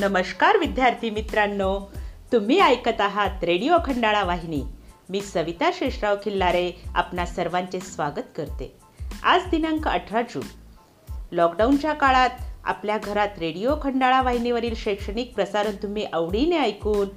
नमस्कार 0.00 0.56
विद्यार्थी 0.56 1.10
मित्रांनो. 1.10 1.92
तुम्ही 2.32 2.60
ऐकत 2.60 3.00
आहात 3.00 3.44
रेडिओ 3.44 3.76
खंडाळा 3.86 4.24
वाहिनी. 4.24 4.62
मी 5.08 5.20
सविता 5.20 5.70
शेषराव 5.72 6.16
खिल्लारे 6.24 6.72
आपणा 6.94 7.26
सर्वांचे 7.26 7.80
स्वागत 7.80 8.22
करते. 8.36 8.76
आज 9.22 9.46
दिनांक 9.50 9.88
अठरा 9.88 10.22
जून. 10.22 10.42
लॉकडाऊनच्या 11.32 11.92
काळात 11.92 12.30
आपल्या 12.64 12.98
घरात 12.98 13.28
रेडिओ 13.38 13.74
खंडाळा 13.82 14.22
वाहिनीवरील 14.22 14.74
शैक्षणिक 14.74 15.34
प्रसारण 15.34 15.72
तुम्ही 15.82 16.04
आवडीने 16.04 16.58
ऐकून 16.58 17.08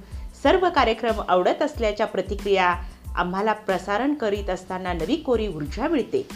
सर्व 0.42 0.68
कार्यक्रम 0.74 1.22
आवडत 1.28 1.62
असल्याच्या 1.62 2.06
प्रतिक्रिया 2.06 2.74
आम्हाला 3.16 3.52
प्रसारण 3.52 4.14
करीत 4.14 4.50
असताना 4.50 4.92
नवी 4.92 5.16
कोरी 5.16 5.48
ऊर्जा 5.48 5.88
मिळते. 5.88 6.28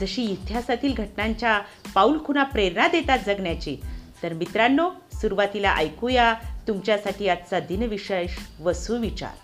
जशी 0.00 0.22
इतिहासातील 0.22 0.94
घटनांच्या 0.94 1.60
पाऊलखुणा 1.94 2.42
प्रेरणा 2.42 2.88
देतात 2.88 3.18
जगण्याची. 3.26 3.76
तर 4.22 4.32
मित्रांनो 4.32 4.90
सुरुवातीला 5.24 5.72
ऐकूया 5.76 6.32
तुमच्यासाठी 6.68 7.28
आजचा 7.28 7.58
दिनविशेष 7.68 8.30
व 8.60 8.72
सुविचार 8.72 9.36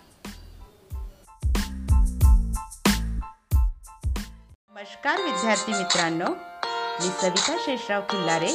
नमस्कार 4.71 5.21
विद्यार्थी 5.21 5.73
मित्रांनो. 5.73 6.25
मी 6.25 7.09
सविता 7.21 7.55
शेषराव 7.65 8.01
खिल्लारे 8.09 8.53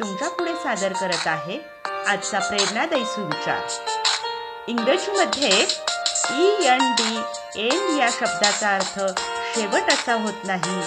तुमच्यापुढे 0.00 0.54
सादर 0.62 0.92
करत 1.00 1.26
आहे 1.26 1.58
आजचा 2.06 2.38
प्रेरणादायी 2.48 3.04
सुविचार 3.04 4.64
इंग्रजीमध्ये 4.68 5.50
ई 5.50 6.48
एन 6.66 6.90
डी 7.00 7.66
एन 7.66 7.96
या 7.98 8.08
शब्दाचा 8.12 8.74
अर्थ 8.74 8.98
शेवट 9.54 9.92
असा 9.92 10.14
होत 10.22 10.46
नाही 10.46 10.80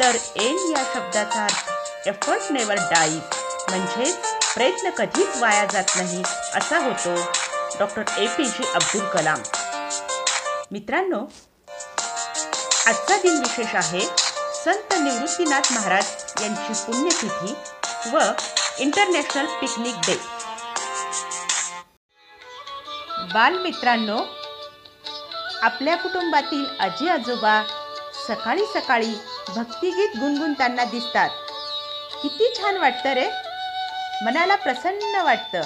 तर 0.00 0.16
एन 0.42 0.70
या 0.76 0.84
शब्दाचा 0.94 1.44
अर्थ 1.44 2.08
एफर्ट 2.08 2.52
नेवर 2.52 2.88
डाईज 2.90 3.20
म्हणजेच 3.68 4.39
प्रयत्न 4.54 4.90
कधीच 4.90 5.36
वाया 5.40 5.64
जात 5.72 5.96
नाही. 5.96 6.22
असा 6.54 6.78
होतो 6.84 7.14
डॉक्टर 7.78 8.02
ए 8.18 8.26
पी 8.26 8.44
जे 8.44 8.70
अब्दुल 8.74 9.06
कलाम. 9.08 9.42
मित्रांनो 10.72 11.20
आजचा 12.86 13.16
दिन 13.22 13.38
विशेष 13.38 13.74
आहे 13.74 14.00
संत 14.54 14.92
निवृत्तीनाथ 15.00 15.72
महाराज 15.72 16.06
यांची 16.42 16.72
पुण्यतिथी 16.86 17.54
व 18.12 18.18
इंटरनॅशनल 18.78 19.46
पिकनिक 19.60 19.94
डे 20.06 20.14
बालमित्रांनो 23.34 24.18
आपल्या 25.62 25.96
कुटुंबातील 25.96 26.64
आजी 26.80 27.08
आजोबा 27.08 27.62
सकाळी 28.28 28.64
सकाळी 28.74 29.14
भक्तिगीत 29.48 30.16
गुणगुणताना 30.20 30.84
दिसतात. 30.84 31.30
किती 32.22 32.52
छान 32.56 32.76
वाटतं 32.76 33.12
रे. 33.12 33.28
मनाला 34.24 34.54
प्रसन्न 34.54 35.20
वाटतं. 35.24 35.62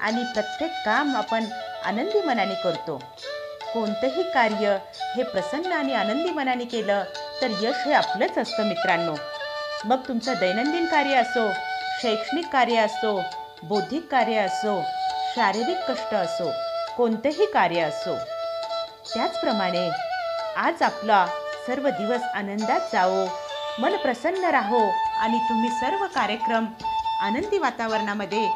आणि 0.00 0.24
प्रत्येक 0.24 0.70
काम 0.84 1.16
आपण 1.16 1.44
आनंदी 1.84 2.20
मनाने 2.20 2.54
करतो. 2.54 3.02
कोणतंही 3.74 4.22
कार्य 4.22 4.78
हे 5.16 5.22
प्रसन्न 5.22 5.72
आणि 5.72 5.94
आनंदी 5.94 6.30
मनाने 6.30 6.64
केलं 6.64 7.04
तर 7.42 7.46
यश 7.62 7.86
हे 7.86 7.92
आपलंच 7.92 8.38
असतं 8.38 8.66
मित्रांनो. 8.66 9.14
मग 9.84 10.08
तुमचं 10.08 10.32
दैनंदिन 10.40 10.86
कार्य 10.86 11.14
असो 11.14 11.48
शैक्षणिक 12.02 12.46
कार्य 12.52 12.76
असो 12.76 13.22
बौद्धिक 13.62 14.08
कार्य 14.10 14.36
असो 14.36 14.82
शारीरिक 15.36 15.90
कष्ट 15.90 16.14
असो 16.14 16.50
कोणतंही 16.96 17.46
कार्य 17.46 17.80
असो. 17.80 18.16
त्याचप्रमाणे 19.14 19.88
आज 20.56 20.82
आपला 20.82 21.26
सर्व 21.66 21.88
दिवस 21.88 22.22
आनंदात 22.34 22.80
जावो 22.92 23.26
मन 23.78 23.96
प्रसन्न 23.96 24.44
राहो 24.44 24.82
आणि 25.18 25.38
तुम्ही 25.38 25.70
सर्व 25.70 26.06
कार्यक्रम 26.06 26.64
आनंदी 27.22 27.58
वातावरणामध्ये 27.58 28.48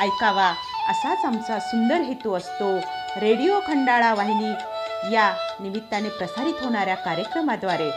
ऐकावा 0.00 0.52
असाच 0.88 1.24
आमचा 1.24 1.58
सुंदर 1.58 2.00
हेतू 2.00 2.34
असतो. 2.34 2.76
रेडिओ 3.20 3.60
खंडाळा 3.60 4.14
वाहिनी 4.14 4.50
या 5.14 5.32
निमित्ताने 5.60 6.08
प्रसारित 6.08 6.62
होणाऱ्या 6.62 6.94
कार्यक्रमाद्वारे. 6.94 7.90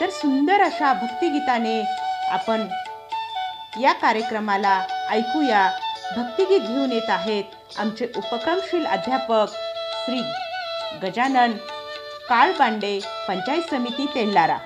तर 0.00 0.10
सुंदर 0.10 0.62
अशा 0.62 0.92
भक्तिगीताने 0.92 1.80
आपण 2.30 2.66
या 3.80 3.92
कार्यक्रमाला 3.92 4.82
ऐकूया. 5.10 5.70
भक्तिगीत 6.16 6.60
घेऊन 6.60 6.92
येत 6.92 7.10
आहेत 7.10 7.78
आमचे 7.78 8.08
उपक्रमशील 8.16 8.86
अध्यापक 8.86 9.54
श्री 10.04 10.20
गजानन 11.02 11.52
काळबांडे 12.28 13.00
पंचायत 13.28 13.62
समिती 13.70 14.06
तेल्लारा 14.14 14.56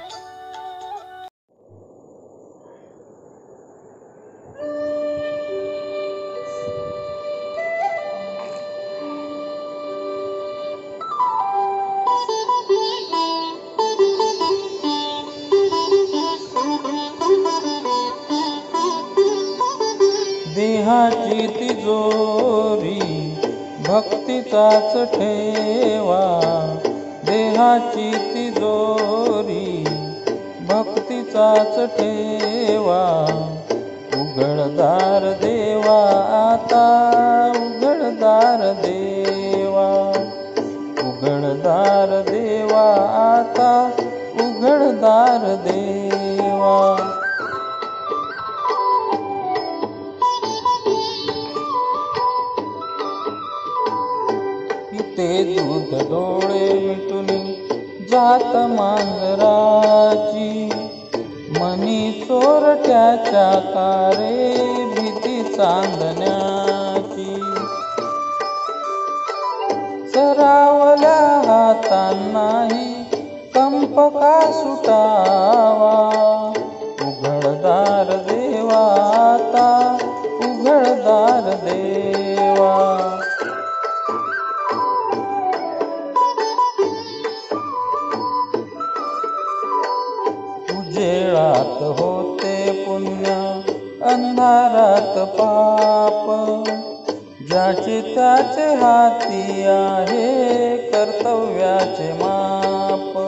देहाची 20.88 21.46
तिजोरी 21.46 23.34
भक्तीचाच 23.88 25.10
ठेवा. 25.10 26.40
देहाची 27.26 28.12
तिजोरी 28.16 29.84
भक्तीचाच 30.68 31.76
ठेवा. 31.76 33.26
उघडदार 34.14 35.32
देवा 35.32 36.00
आता 36.54 36.84
उघडदार 37.56 38.72
देवा. 38.72 40.12
उघडदार 41.00 42.22
देवा 42.30 42.94
आता 43.38 43.90
उघडदार 44.34 45.54
देवा. 45.54 46.96
ते 55.18 55.42
दूध 55.42 55.94
डोळे 55.94 56.72
मिटून 56.72 57.52
जात 58.10 58.54
मांजराची. 58.54 60.70
मनी 61.60 62.24
चोरट्याच्या 62.28 63.58
कारे 63.58 64.84
भीती 64.84 65.42
चांदण्याची. 65.42 67.34
सरावल्या 70.10 71.40
हातांनाही 71.44 73.04
कंप 73.54 74.00
का 74.00 74.52
सुटावा. 74.52 76.52
उघडदार 77.02 78.16
देवा 78.16 79.30
आता 79.34 79.96
उघडदार 80.36 81.64
देवा. 81.64 83.17
उजेळात 91.38 91.82
होते 91.82 92.70
पुण्य 92.86 93.30
अंधारात 94.02 95.18
पाप. 95.26 96.26
ज्याचे 97.50 98.00
त्याचे 98.14 98.74
हाती 98.74 99.64
आहे 99.66 100.76
कर्तव्याचे 100.76 102.12
माप. 102.12 103.18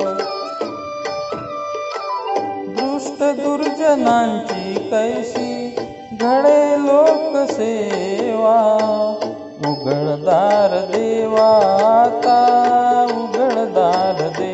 दृष्ट 2.68 3.22
दुर्जनांची 3.40 4.74
कैसी 4.74 5.76
घडे 6.20 6.62
लोकसेवा 6.86 8.58
उघडदार 9.68 10.78
देवा 10.92 11.50
आता 12.04 12.38
उघडदार 13.10 14.28
देवा 14.28 14.49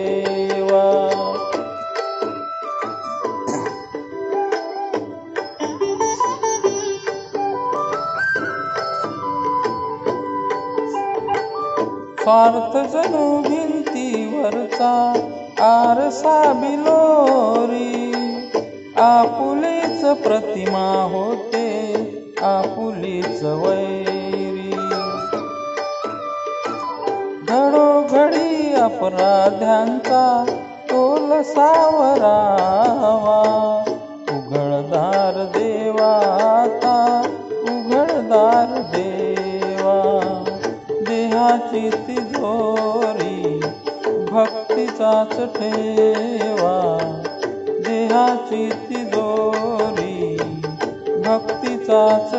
पार्थ 12.26 12.92
जणू 12.92 13.42
भिंतीवरचा 13.42 15.12
आरसा 15.60 16.52
बिलोरी 16.52 18.12
आपुलीच 18.96 20.04
प्रतिमा 20.04 21.08
होते 21.12 21.66
आपुलीच 22.42 23.42
वैरी. 23.42 24.76
घडोघडी 27.48 28.74
अपराध्यांचा 28.74 30.44
तोल 30.90 31.42
सावरावा. 31.42 33.75
हाताच 45.06 45.36
ठेवा. 45.36 46.98
देहाची 47.86 48.70
तिजोरी 48.70 50.36
भक्तीचाच 51.24 52.35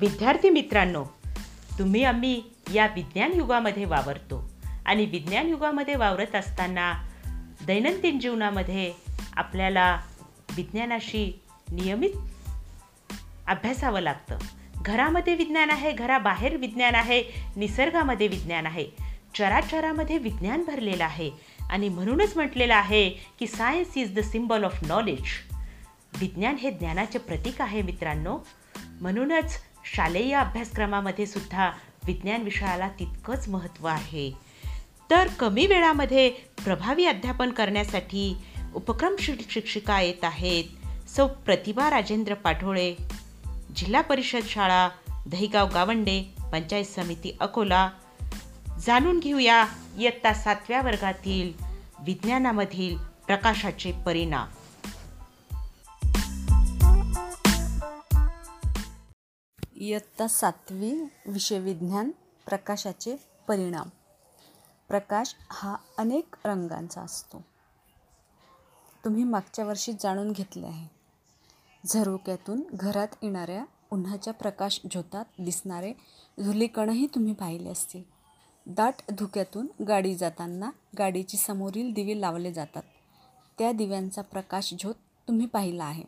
विद्यार्थी 0.00 0.50
मित्रांनो 0.50 1.04
तुम्ही 1.78 2.04
आम्ही 2.04 2.42
या 2.74 2.86
विज्ञान 2.86 3.32
युगामध्ये 3.32 3.84
वावरतो 3.84 4.50
आणि 4.86 5.06
विज्ञान 5.06 5.48
युगामध्ये 5.48 5.94
वावरत 5.94 6.34
असताना 6.34 6.94
दैनंदिन 7.66 8.18
जीवनामध्ये 8.18 8.92
आपल्याला 9.36 10.00
विज्ञानाशी 10.56 11.40
नियमित 11.72 12.10
अभ्यासावं 13.46 14.00
लागतं. 14.00 14.38
घरामध्ये 14.76 15.34
विज्ञान 15.34 15.70
आहे 15.70 15.92
घराबाहेर 15.92 16.56
विज्ञान 16.56 16.94
आहे 16.94 17.22
निसर्गामध्ये 17.56 18.26
विज्ञान 18.26 18.66
आहे. 18.66 18.86
चराचरामध्ये 19.38 20.18
विज्ञान 20.18 20.64
भरलेलं 20.64 21.04
आहे 21.04 21.30
आणि 21.70 21.88
म्हणूनच 21.88 22.32
म्हटलेलं 22.36 22.74
आहे 22.74 23.10
की 23.10 23.46
science 23.46 23.96
is 23.96 24.14
the 24.14 24.18
symbol 24.18 24.64
of 24.64 24.84
knowledge 24.84 25.24
विज्ञान 26.20 26.54
हे 26.54 26.70
ज्ञानाचे 26.70 27.18
प्रतीक 27.18 27.60
आहे 27.60 27.82
मित्रांनो. 27.82 28.38
म्हणूनच 29.00 29.56
शालेय 29.94 30.34
अभ्यासक्रमामध्ये 30.34 31.26
सुद्धा 31.26 31.70
विज्ञान 32.06 32.42
विषयाला 32.42 32.88
तितकंच 32.88 33.48
महत्त्व 33.48 33.86
आहे. 33.86 34.32
तर 35.10 35.28
कमी 35.28 35.66
वेळामध्ये 35.66 36.30
प्रभावी 36.64 37.06
अध्यापन 37.06 37.50
करण्यासाठी 37.50 38.36
उपक्रम 38.74 39.16
शिक्षिका 39.18 40.00
येत 40.00 40.24
आहेत. 40.24 40.64
सौ 41.08 41.26
प्रतिभा 41.26 41.90
राजेंद्र 41.90 42.34
पाठोळे 42.34 42.94
जिल्हा 43.76 44.00
परिषद 44.00 44.42
शाळा 44.42 44.88
दहिगाव 45.26 45.68
गावंडे 45.74 46.34
पंचायत 46.52 46.84
समिती 46.84 47.36
अकोला. 47.40 47.90
जाणून 48.86 49.18
घेऊया 49.18 49.64
इयत्ता 49.98 50.32
सातव्या 50.32 50.82
वर्गातील 50.82 51.52
विज्ञानामधील 52.06 52.96
प्रकाशाचे 53.26 53.92
परिणाम. 54.06 54.48
इयत्ता 59.78 60.28
सातवी 60.28 60.92
विषय 61.26 61.58
विज्ञान 61.58 62.10
प्रकाशाचे 62.46 63.16
परिणाम. 63.48 63.88
प्रकाश 64.88 65.34
हा 65.50 65.76
अनेक 65.98 66.36
रंगांचा 66.44 67.00
असतो. 67.00 67.44
तुम्ही 69.04 69.24
मागच्या 69.24 69.64
वर्षी 69.64 69.92
जाणून 69.92 70.32
घेतले 70.32 70.66
आहे. 70.66 70.88
झरोक्यातून 71.86 72.62
घरात 72.72 73.08
येणाऱ्या 73.22 73.64
उन्हाच्या 73.90 74.32
प्रकाश 74.32 74.80
झोतात 74.94 75.24
दिसणारे 75.38 75.92
धुलीकणही 76.44 77.06
तुम्ही 77.06 77.32
पाहिले 77.34 77.68
असतील. 77.68 78.02
दाट 78.66 78.94
धुक्यातून 79.12 79.66
गाडी 79.88 80.16
जाताना 80.16 80.70
गाडीची 80.98 81.36
समोरील 81.36 81.92
दिवे 81.92 82.20
लावले 82.20 82.52
जातात. 82.52 82.82
त्या 83.58 83.72
दिव्यांचा 83.72 84.22
प्रकाश 84.22 84.74
झोत 84.82 84.94
तुम्ही 85.28 85.46
पाहिला 85.46 85.84
आहे. 85.84 86.04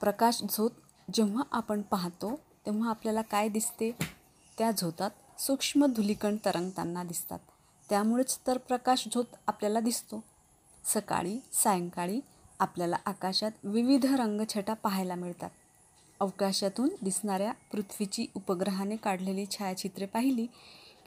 प्रकाश 0.00 0.42
झोत 0.42 0.70
जेव्हा 1.12 1.42
आपण 1.52 1.82
पाहतो 1.82 2.40
तेव्हा 2.66 2.90
आपल्याला 2.90 3.22
काय 3.22 3.48
दिसते? 3.48 3.96
त्या 4.58 4.70
झोतात 4.70 5.10
सूक्ष्म 5.38 5.86
धुलीकण 5.86 6.36
तरंगताना 6.44 7.02
दिसतात. 7.02 7.38
त्यामुळेच 7.88 8.38
तर 8.46 8.58
प्रकाश 8.58 9.08
झोत 9.14 9.24
आपल्याला 9.46 9.80
दिसतो. 9.80 10.24
सकाळी 10.84 11.40
सायंकाळी 11.52 12.20
आपल्याला 12.60 12.96
आकाशात 13.04 13.50
विविध 13.64 14.06
रंगछटा 14.06 14.74
पाहायला 14.74 15.14
मिळतात. 15.14 15.50
अवकाशातून 16.20 16.88
दिसणाऱ्या 17.02 17.52
पृथ्वीची 17.72 18.26
उपग्रहाने 18.36 18.96
काढलेली 18.96 19.46
छायाचित्रे 19.46 20.06
पाहिली 20.06 20.46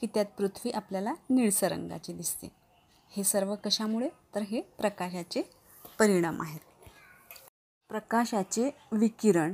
की 0.01 0.07
त्यात 0.13 0.25
पृथ्वी 0.25 0.71
आपल्याला 0.71 1.13
निळसर 1.29 1.71
रंगाची 1.71 2.13
दिसते. 2.13 2.51
हे 3.09 3.23
सर्व 3.23 3.55
कशामुळे? 3.55 4.09
तर 4.35 4.41
हे 4.41 4.61
प्रकाशाचे 4.61 5.41
परिणाम 5.99 6.41
आहेत. 6.41 6.59
प्रकाशाचे 7.89 8.69
विकिरण 8.91 9.53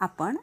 आपण 0.00 0.36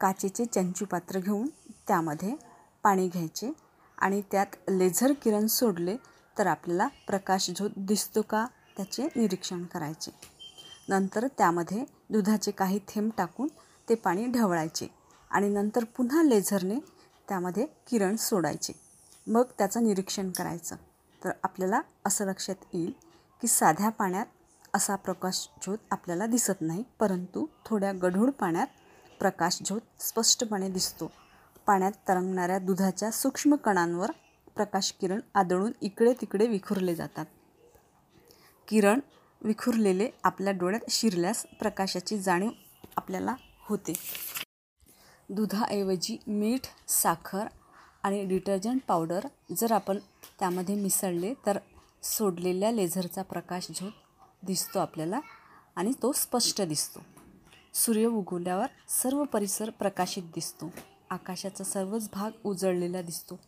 काचेचे 0.00 0.44
चंचू 0.44 0.84
पात्र 0.84 1.18
घेऊन 1.18 1.48
त्यामध्ये 1.88 2.34
पाणी 2.82 3.08
घ्यायचे 3.08 3.52
आणि 3.98 4.22
त्यात 4.30 4.70
लेझर 4.70 5.12
किरण 5.12 5.46
सोडले 5.46 5.96
तर 6.38 6.46
आपल्याला 6.46 6.86
प्रकाश 7.06 7.50
जो 7.50 7.68
दिसतो 7.76 8.22
का 8.22 8.46
त्याचे 8.76 9.06
निरीक्षण 9.16 9.64
करायचे. 9.64 10.10
नंतर 10.88 11.26
त्यामध्ये 11.38 11.84
दुधाचे 12.10 12.50
काही 12.50 12.78
थेंब 12.88 13.10
टाकून 13.16 13.48
ते 13.88 13.94
पाणी 13.94 14.26
ढवळायचे 14.26 14.86
आणि 15.30 15.48
नंतर 15.48 15.84
पुन्हा 15.84 16.22
लेझरने 16.22 16.78
त्यामध्ये 17.28 17.66
किरण 17.90 18.16
सोडायचे. 18.16 18.72
मग 19.26 19.42
त्याचं 19.58 19.84
निरीक्षण 19.84 20.30
करायचं. 20.30 20.76
तर 21.22 21.30
आपल्याला 21.42 21.80
असं 22.06 22.26
लक्षात 22.26 22.64
येईल 22.72 22.92
की 23.42 23.48
साध्या 23.48 23.88
पाण्यात 23.88 24.26
असा 24.74 24.96
प्रकाशझोत 24.96 25.78
आपल्याला 25.90 26.26
दिसत 26.26 26.60
नाही 26.60 26.82
परंतु 26.98 27.46
थोड्या 27.66 27.92
गढूळ 27.92 28.30
पाण्यात 28.30 28.66
प्रकाशझोत 29.22 29.80
स्पष्टपणे 30.00 30.68
दिसतो. 30.68 31.10
पाण्यात 31.66 31.92
तरंगणाऱ्या 32.08 32.58
दुधाच्या 32.58 33.10
सूक्ष्म 33.10 33.54
कणांवर 33.54 34.10
प्रकाश 34.56 34.92
किरण 35.00 35.20
आदळून 35.34 35.72
इकडे 35.80 36.12
तिकडे 36.20 36.46
विखुरले 36.46 36.94
जातात. 36.94 37.26
किरण 38.68 39.00
विखुरलेले 39.42 40.08
आपल्या 40.24 40.52
डोळ्यात 40.52 40.90
शिरल्यास 40.90 41.46
प्रकाशाची 41.60 42.18
जाणीव 42.18 42.50
आपल्याला 42.96 43.34
होते. 43.68 43.92
दुधाऐवजी 45.28 46.16
मीठ 46.26 46.66
साखर 46.88 47.46
आणि 48.02 48.24
डिटर्जंट 48.24 48.80
पावडर 48.88 49.26
जर 49.58 49.72
आपण 49.72 49.98
त्यामध्ये 50.38 50.74
मिसळले 50.74 51.34
तर 51.46 51.58
सोडलेल्या 52.02 52.70
लेझरचा 52.70 53.22
प्रकाश 53.22 53.68
झोत 53.70 53.92
दिसतो 54.42 54.78
आपल्याला 54.78 55.20
आणि 55.76 55.92
तो 56.02 56.12
स्पष्ट 56.12 56.62
दिसतो. 56.62 57.00
सूर्य 57.74 58.06
उगवल्यावर 58.06 58.66
सर्व 58.88 59.24
परिसर 59.24 59.70
प्रकाशित 59.70 60.22
दिसतो. 60.22 60.70
आकाशाचा 61.10 61.64
सर्वच 61.64 62.08
भाग 62.12 62.30
उजळलेला 62.44 63.02
दिसतो. 63.02 63.38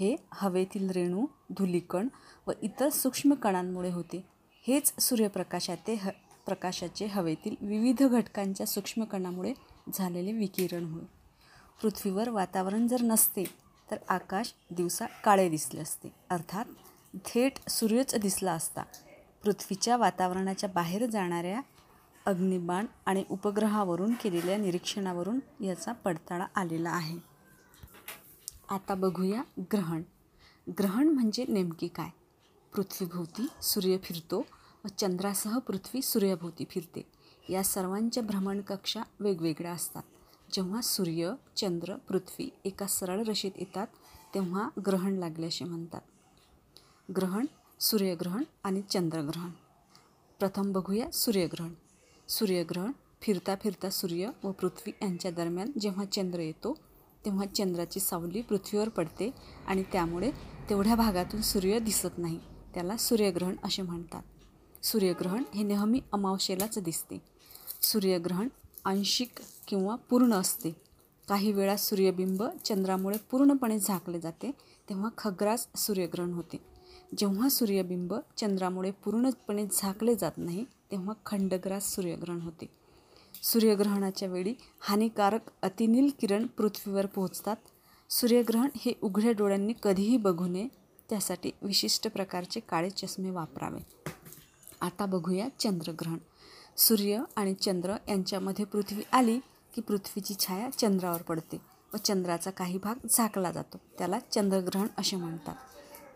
हे 0.00 0.16
हवेतील 0.32 0.90
रेणू 0.90 1.26
धुलीकण 1.50 2.08
व 2.46 2.52
इतर 2.62 2.88
सूक्ष्म 2.88 3.34
कणांमुळे 3.34 3.90
होते. 3.90 4.24
हेच 4.66 4.92
सूर्यप्रकाशाते 5.00 5.94
ह 5.94 6.08
प्रकाशाचे 6.46 7.06
हवेतील 7.06 7.56
विविध 7.60 8.02
घटकांच्या 8.02 8.66
सूक्ष्म 8.66 9.04
कणामुळे 9.04 9.52
झालेले 9.94 10.32
विकिरण 10.32 10.84
होय. 10.84 11.04
पृथ्वीवर 11.82 12.28
वातावरण 12.28 12.86
जर 12.88 13.02
नसते 13.02 13.44
तर 13.90 13.96
आकाश 14.08 14.54
दिवसा 14.70 15.06
काळे 15.24 15.48
दिसले 15.48 15.80
असते. 15.80 16.12
अर्थात 16.30 16.64
थेट 17.24 17.68
सूर्यच 17.68 18.14
दिसला 18.14 18.52
असता. 18.52 18.82
पृथ्वीच्या 19.44 19.96
वातावरणाच्या 19.96 20.68
बाहेर 20.68 21.06
जाणाऱ्या 21.06 21.60
अग्निबाण 22.26 22.86
आणि 23.06 23.24
उपग्रहावरून 23.30 24.14
केलेल्या 24.14 24.56
निरीक्षणावरून 24.56 25.64
याचा 25.64 25.92
पडताळा 25.92 26.46
आलेला 26.54 26.90
आहे. 26.90 27.18
आता 28.68 28.94
बघूया 28.94 29.42
ग्रहण. 29.72 30.02
ग्रहण 30.78 31.08
म्हणजे 31.08 31.44
नेमके 31.48 31.86
काय? 31.86 32.08
पृथ्वीभोवती 32.74 33.46
सूर्य 33.62 33.96
फिरतो 33.98 34.46
व 34.84 34.88
चंद्रासह 34.98 35.58
पृथ्वी 35.58 36.02
सूर्याभोवती 36.02 36.64
फिरते. 36.70 37.08
या 37.48 37.64
सर्वांच्या 37.64 38.22
भ्रमणकक्षा 38.22 39.02
वेगवेगळ्या 39.20 39.72
असतात. 39.72 40.02
जेव्हा 40.52 40.80
सूर्य 40.80 41.32
चंद्र 41.56 41.94
पृथ्वी 41.94 42.50
एका 42.64 42.86
सरळ 42.86 43.22
रशीत 43.22 43.52
येतात 43.56 43.86
तेव्हा 44.34 44.68
ग्रहण 44.86 45.12
लागले 45.12 45.46
असे 45.46 45.64
म्हणतात. 45.64 46.00
ग्रहण 47.16 47.46
सूर्यग्रहण 47.80 48.42
आणि 48.64 48.82
चंद्रग्रहण. 48.82 49.50
प्रथम 50.38 50.72
बघूया 50.72 51.10
सूर्यग्रहण. 51.10 51.72
सूर्यग्रहण 52.32 52.92
फिरता 53.22 53.54
फिरता 53.62 53.90
सूर्य 53.90 54.30
व 54.44 54.50
पृथ्वी 54.50 54.92
यांच्या 55.02 55.30
दरम्यान 55.30 55.70
जेव्हा 55.80 56.04
चंद्र 56.04 56.40
येतो 56.40 56.76
तेव्हा 57.24 57.46
चंद्राची 57.46 58.00
सावली 58.00 58.40
पृथ्वीवर 58.42 58.88
पडते 58.88 59.30
आणि 59.66 59.82
त्यामुळे 59.92 60.30
तेवढ्या 60.70 60.94
भागातून 60.94 61.42
सूर्य 61.42 61.78
दिसत 61.78 62.18
नाही. 62.18 62.38
त्याला 62.74 62.96
सूर्यग्रहण 62.96 63.56
असे 63.64 63.82
म्हणतात. 63.82 64.22
सूर्यग्रहण 64.82 65.42
हे 65.54 65.62
नेहमी 65.62 66.00
अमावशेलाच 66.12 66.78
दिसते. 66.78 67.22
सूर्यग्रहण 67.82 68.48
आंशिक 68.84 69.32
किंवा 69.68 69.94
पूर्ण 69.94 70.32
असते. 70.32 70.76
काही 71.28 71.52
वेळा 71.52 71.76
सूर्यबिंब 71.76 72.44
चंद्रामुळे 72.64 73.18
पूर्णपणे 73.30 73.78
झाकले 73.78 74.20
जाते 74.20 74.50
तेव्हा 74.88 75.10
खग्रास 75.18 75.66
सूर्यग्रहण 75.76 76.32
होते. 76.32 76.60
जेव्हा 77.18 77.48
सूर्यबिंब 77.48 78.14
चंद्रामुळे 78.36 78.90
पूर्णपणे 78.90 79.66
झाकले 79.72 80.14
जात 80.14 80.32
नाही 80.36 80.64
तेव्हा 80.92 81.14
खंडग्रास 81.26 81.94
सूर्यग्रहण 81.94 82.40
होते. 82.40 82.66
सूर्यग्रहणाच्या 83.42 84.28
वेळी 84.28 84.54
हानिकारक 84.80 85.40
अतिनील 85.62 86.10
किरण 86.20 86.46
पृथ्वीवर 86.46 87.06
पोहोचतात. 87.06 87.56
सूर्यग्रहण 88.10 88.68
हे 88.76 88.92
उघड्या 89.02 89.32
डोळ्यांनी 89.32 89.72
कधीही 89.82 90.16
बघू 90.16 90.46
नये 90.46 90.68
त्यासाठी 91.10 91.50
विशिष्ट 91.62 92.12
प्रकारचे 92.12 92.60
काळे 92.60 92.90
चष्मे 92.90 93.30
वापरावे. 93.30 94.10
आता 94.80 95.06
बघूया 95.06 95.48
चंद्रग्रहण. 95.60 96.18
सूर्य 96.76 97.22
आणि 97.36 97.54
चंद्र 97.54 97.96
यांच्यामध्ये 98.08 98.64
पृथ्वी 98.64 99.02
आली 99.12 99.40
की 99.74 99.80
पृथ्वीची 99.80 100.34
छाया 100.34 100.70
चंद्रावर 100.70 101.22
पडते 101.22 101.60
व 101.94 101.96
चंद्राचा 101.96 102.50
काही 102.50 102.78
भाग 102.78 102.94
झाकला 103.10 103.52
जातो. 103.52 103.76
त्याला 103.98 104.18
चंद्रग्रहण 104.18 104.86
असे 104.98 105.16
म्हणतात. 105.16 105.54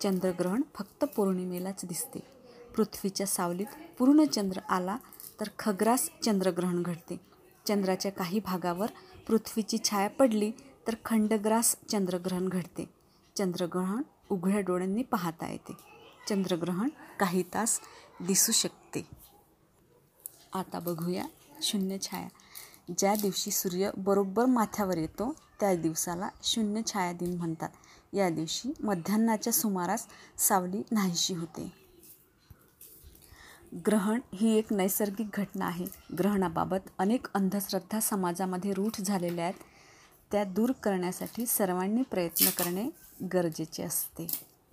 चंद्रग्रहण 0.02 0.62
फक्त 0.74 1.04
पौर्णिमेलाच 1.04 1.80
दिसते. 1.84 2.35
पृथ्वीच्या 2.76 3.26
सावलीत 3.26 3.66
पूर्ण 3.98 4.24
चंद्र 4.24 4.60
आला 4.68 4.96
तर 5.40 5.48
खग्रास 5.58 6.10
चंद्रग्रहण 6.24 6.82
घडते. 6.82 7.20
चंद्राच्या 7.66 8.12
काही 8.12 8.40
भागावर 8.40 8.86
पृथ्वीची 9.26 9.78
छाया 9.84 10.08
पडली 10.08 10.50
तर 10.86 10.94
खंडग्रास 11.04 11.76
चंद्रग्रहण 11.88 12.48
घडते. 12.48 12.90
चंद्रग्रहण 13.36 14.02
उघड्या 14.30 14.60
डोळ्यांनी 14.60 15.02
पाहता 15.02 15.50
येते. 15.50 15.72
चंद्रग्रहण 16.28 16.88
काही 17.20 17.42
तास 17.42 17.80
दिसू 18.20 18.52
शकते. 18.52 19.06
आता 20.52 20.78
बघूया 20.78 21.24
शून्य 21.62 21.98
छाया. 21.98 22.28
ज्या 22.98 23.14
दिवशी 23.14 23.50
सूर्य 23.50 23.90
बरोबर 23.96 24.44
माथ्यावर 24.46 24.96
येतो 24.96 25.34
त्या 25.60 25.74
दिवसाला 25.74 26.28
शून्य 26.42 26.80
छाया 26.92 27.12
दिन 27.12 27.36
म्हणतात. 27.36 27.70
या 28.12 28.28
दिवशी 28.30 28.72
मध्यान्नाच्या 28.80 29.52
सुमारास 29.52 30.06
सावली 30.38 30.82
नाहीशी 30.90 31.34
होते. 31.34 31.85
ग्रहण 33.74 34.20
ही 34.34 34.58
एक 34.58 34.72
नैसर्गिक 34.72 35.26
घटना 35.34 35.66
आहे. 35.66 35.84
ग्रहणाबाबत 36.18 36.76
अनेक 36.98 37.26
अंधश्रद्धा 37.34 38.00
समाजामध्ये 38.00 38.72
रूढ 38.72 39.02
झालेल्या 39.04 39.44
आहेत. 39.44 39.60
त्या 40.32 40.44
दूर 40.44 40.72
करण्यासाठी 40.72 41.46
सर्वांनी 41.46 42.02
प्रयत्न 42.02 42.50
करणे 42.50 42.88
गरजेचे 43.32 43.82
असते. 43.82 44.26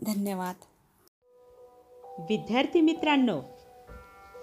धन्यवाद. 0.05 0.55
विद्यार्थी 2.19 2.81
मित्रांनो 2.81 3.41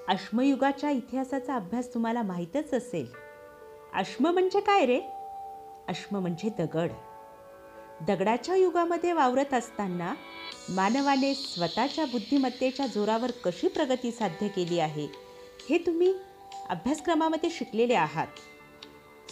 अश्मयुगाच्या 0.09 0.91
इतिहासाचा 0.91 1.55
अभ्यास 1.55 1.95
तुम्हाला 1.95 2.23
माहीतच 2.23 2.75
असेल. 2.75 3.07
अश्म 3.95 4.29
म्हणजे 4.29 4.61
काय 4.61 4.87
रे? 4.87 5.01
अश्म 5.89 6.19
म्हणजे 6.19 6.49
दगड. 6.59 6.91
दगडाच्या 8.07 8.57
युगामध्ये 8.57 9.13
वावरत 9.13 9.55
असताना 9.55 10.15
मानवाने 10.71 11.35
स्वतःच्या 11.35 12.05
बुद्धिमत्तेच्या 12.07 12.87
जोरावर 12.87 13.31
कशी 13.45 13.69
प्रगती 13.69 14.11
साध्य 14.11 14.49
केली 14.49 14.79
आहे 14.81 15.07
हे 15.69 15.79
तुम्ही 15.79 16.13
अभ्यासक्रमामध्ये 16.71 17.51
शिकलेले 17.51 17.95
आहात. 17.95 18.27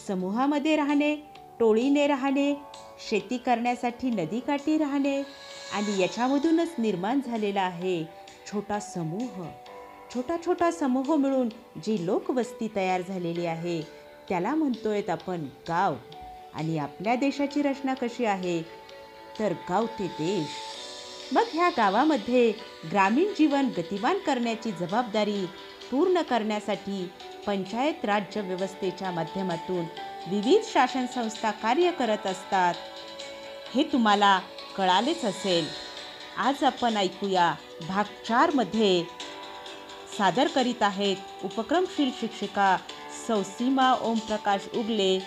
समूहामध्ये 0.07 0.77
राहणे 0.77 1.15
टोळीने 1.61 2.07
राहणे 2.07 2.55
शेती 3.09 3.37
करण्यासाठी 3.39 4.11
नदीकाठी 4.11 4.77
राहणे 4.79 5.17
आणि 5.73 6.01
याच्यामधूनच 6.01 6.75
निर्माण 6.79 7.21
झालेला 7.27 7.63
आहे 7.63 8.03
छोटा 8.47 8.81
समूह. 8.81 9.45
छोटा 10.15 10.37
छोटा 10.47 10.71
समूह 10.71 11.15
मिळून 11.17 11.49
जी 11.85 12.07
लोकवस्ती 12.07 12.69
तयार 12.77 13.03
झालेली 13.09 13.47
आहे 13.47 13.81
त्याला 14.29 14.55
म्हणतोयत 14.55 15.11
आपण 15.11 15.47
गाव. 15.69 15.95
आणि 16.55 16.79
आपल्या 16.79 17.15
देशाची 17.15 17.63
रचना 17.63 17.95
कशी 17.95 18.25
आहे 18.25 18.61
तर 19.39 19.53
गाव 19.69 19.87
ते 19.99 20.07
देश. 20.09 20.49
मग 21.33 21.45
ह्या 21.53 21.69
गावामध्ये 21.77 22.51
ग्रामीण 22.93 23.33
जीवन 23.39 23.69
गतिमान 23.77 24.19
करण्याची 24.19 24.71
जबाबदारी 24.73 25.45
पूर्ण 25.91 26.23
करण्यासाठी 26.23 27.05
पंचायत 27.47 28.05
राज्य 28.05 28.41
व्यवस्थेच्या 28.41 29.11
माध्यमातून 29.11 29.85
विविध 30.31 30.65
शासन 30.73 31.07
संस्था 31.15 31.51
कार्य 31.51 31.91
करत 31.91 32.27
असतात. 32.27 32.75
हे 33.75 33.83
तुम्हाला 33.83 34.39
कळालेच 34.77 35.25
असेल. 35.25 35.67
आज 36.37 36.65
आपण 36.65 36.97
ऐकूया 36.97 37.53
भाग 37.89 38.05
चारमध्ये 38.29 39.03
सादर 40.19 40.47
करीत 40.47 40.83
आहेत 40.83 41.45
उपक्रमशील 41.45 42.11
शिक्षिका 42.21 42.77
सौ 43.27 43.43
सीमा 43.43 43.93
ओमप्रकाश 44.03 44.69
उगले 44.75 45.19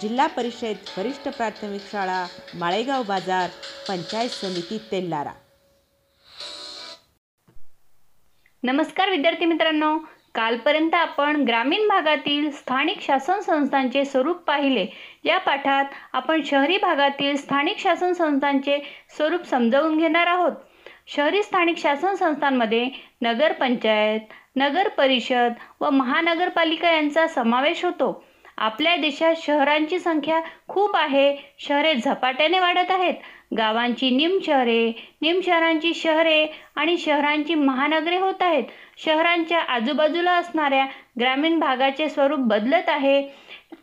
जिल्हा 0.00 0.26
परिषद 0.26 0.76
वरिष्ठ 0.98 1.28
प्राथमिक 1.28 1.90
शाळा 1.92 2.26
माळेगाव 2.54 3.02
बाजार 3.02 3.50
पंचायत 3.88 4.30
समिती 4.30 4.78
तेल्लारा 4.92 5.32
नमस्कार 8.62 9.10
विद्यार्थी 9.10 9.44
मित्रांनो. 9.44 9.96
कालपर्यंत 10.34 10.94
आपण 10.94 11.36
ग्रामीण 11.36 11.88
भागातील 11.88 12.50
स्थानिक 12.50 13.00
शासन 13.00 13.40
संस्थांचे 13.40 14.04
स्वरूप 14.04 14.36
पाहिले. 14.36 14.86
या 15.24 15.38
पाठात 15.38 15.84
आपण 16.12 16.42
शहरी 16.44 16.78
भागातील 16.78 17.36
स्थानिक 17.36 17.78
शासन 17.78 18.12
संस्थांचे 18.12 18.78
स्वरूप 19.16 19.42
समजावून 19.42 19.96
घेणार 19.98 20.26
आहोत. 20.26 20.52
शहरी 21.06 21.42
स्थानिक 21.42 21.78
शासन 21.78 22.14
संस्थांमध्ये 22.14 22.88
नगरपंचायत 23.22 24.20
नगर 24.56 24.88
परिषद 24.88 25.52
व 25.80 25.90
महानगरपालिका 25.90 26.90
यांचा 26.90 27.26
समावेश 27.26 27.84
होतो. 27.84 28.24
आपल्या 28.58 28.96
देशात 28.96 29.34
शहरांची 29.36 29.98
संख्या 29.98 30.40
खूप 30.68 30.96
आहे. 30.96 31.36
शहरे 31.58 31.94
झपाट्याने 31.94 32.58
वाढत 32.58 32.90
आहेत. 32.90 33.14
गावांची 33.50 34.10
निमशहरे 34.10 34.92
निमशहरांची 35.22 35.92
शहरे 35.94 36.46
आणि 36.76 36.96
शहरांची 36.98 37.54
महानगरे 37.54 38.16
होत 38.18 38.42
आहेत. 38.42 38.64
शहरांच्या 38.98 39.58
आजूबाजूला 39.58 40.32
असणाऱ्या 40.32 40.86
ग्रामीण 41.20 41.58
भागाचे 41.58 42.08
स्वरूप 42.08 42.40
बदलत 42.48 42.88
आहे. 42.88 43.20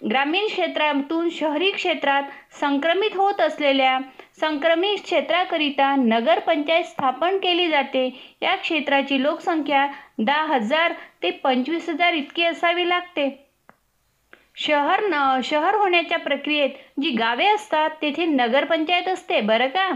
ग्रामीण 0.10 0.48
क्षेत्रातून 0.48 1.30
शहरी 1.30 1.72
क्षेत्रात 1.72 2.24
संक्रमित 2.60 3.16
होत 3.16 3.42
असलेल्या 3.42 3.98
संक्रमित 4.40 4.98
क्षेत्राकरिता 5.04 5.96
नगरपंचायत 5.96 6.84
स्थापन 6.84 7.38
केली 7.38 7.68
जाते. 7.70 8.08
या 8.42 8.56
क्षेत्राची 8.56 9.22
लोकसंख्या 9.24 9.88
दहा 10.20 10.44
हजार 10.46 10.94
ते 11.24 11.32
पंचवीस 11.44 11.90
हजार 11.90 12.14
इतकी 12.14 12.44
असावी 12.44 12.88
लागते. 12.90 13.30
शहर 14.58 15.02
न 15.04 15.40
शहर 15.44 15.76
होण्याच्या 15.76 16.18
प्रक्रियेत 16.20 16.70
जी 17.02 17.10
गावे 17.10 17.46
असतात 17.46 17.90
तेथे 18.02 18.26
नगरपंचायत 18.26 19.08
असते 19.08 19.40
बरं 19.42 19.68
का? 19.68 19.90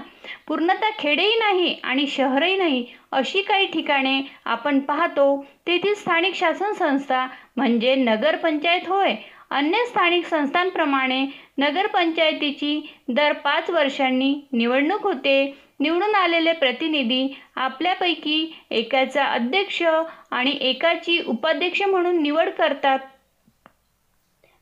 पूर्णतः 0.47 0.89
खेडेही 0.99 1.37
नाही 1.39 1.75
आणि 1.83 2.05
शहरही 2.07 2.55
नाही 2.57 2.85
अशी 3.11 3.41
काही 3.41 3.65
ठिकाणे 3.65 4.21
आपण 4.45 4.79
पाहतो 4.79 5.35
तेथील 5.67 5.93
स्थानिक 5.93 6.35
शासन 6.35 6.73
संस्था 6.73 7.25
म्हणजे 7.57 7.95
नगरपंचायत 7.95 8.87
होय. 8.87 9.15
अन्य 9.51 9.83
स्थानिक 9.85 10.25
संस्थांप्रमाणे 10.25 11.25
नगरपंचायतीची 11.57 12.79
दर 13.09 13.31
पाच 13.43 13.69
वर्षांनी 13.69 14.33
निवडणूक 14.51 15.03
होते. 15.03 15.53
निवडून 15.79 16.15
आलेले 16.15 16.51
प्रतिनिधी 16.53 17.27
आपल्यापैकी 17.55 18.51
एकाचा 18.71 19.23
अध्यक्ष 19.25 19.81
आणि 19.83 20.57
एकाची 20.61 21.19
उपाध्यक्ष 21.27 21.81
म्हणून 21.81 22.21
निवड 22.21 22.49
करतात. 22.49 22.99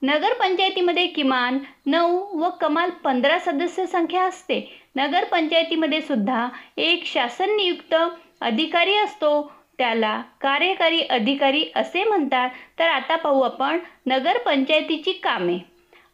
नगरपंचायतीमध्ये 0.02 1.06
किमान 1.08 1.58
नऊ 1.86 2.18
व 2.40 2.50
कमाल 2.62 2.90
पंधरा 3.04 3.38
सदस्य 3.40 3.86
संख्या 3.86 4.24
असते. 4.24 4.60
नगरपंचायतीमध्ये 4.96 6.02
सुद्धा 6.02 6.48
एक 6.78 7.06
शासन 7.06 7.56
नियुक्त 7.56 7.96
अधिकारी 8.42 8.96
असतो. 8.96 9.42
त्याला 9.78 10.20
कार्यकारी 10.42 11.00
अधिकारी 11.10 11.64
असे 11.76 12.04
म्हणतात. 12.04 12.50
तर 12.80 12.88
आता 12.88 13.16
पाहू 13.16 13.42
आपण 13.42 13.80
नगरपंचायतीची 14.06 15.12
कामे. 15.14 15.58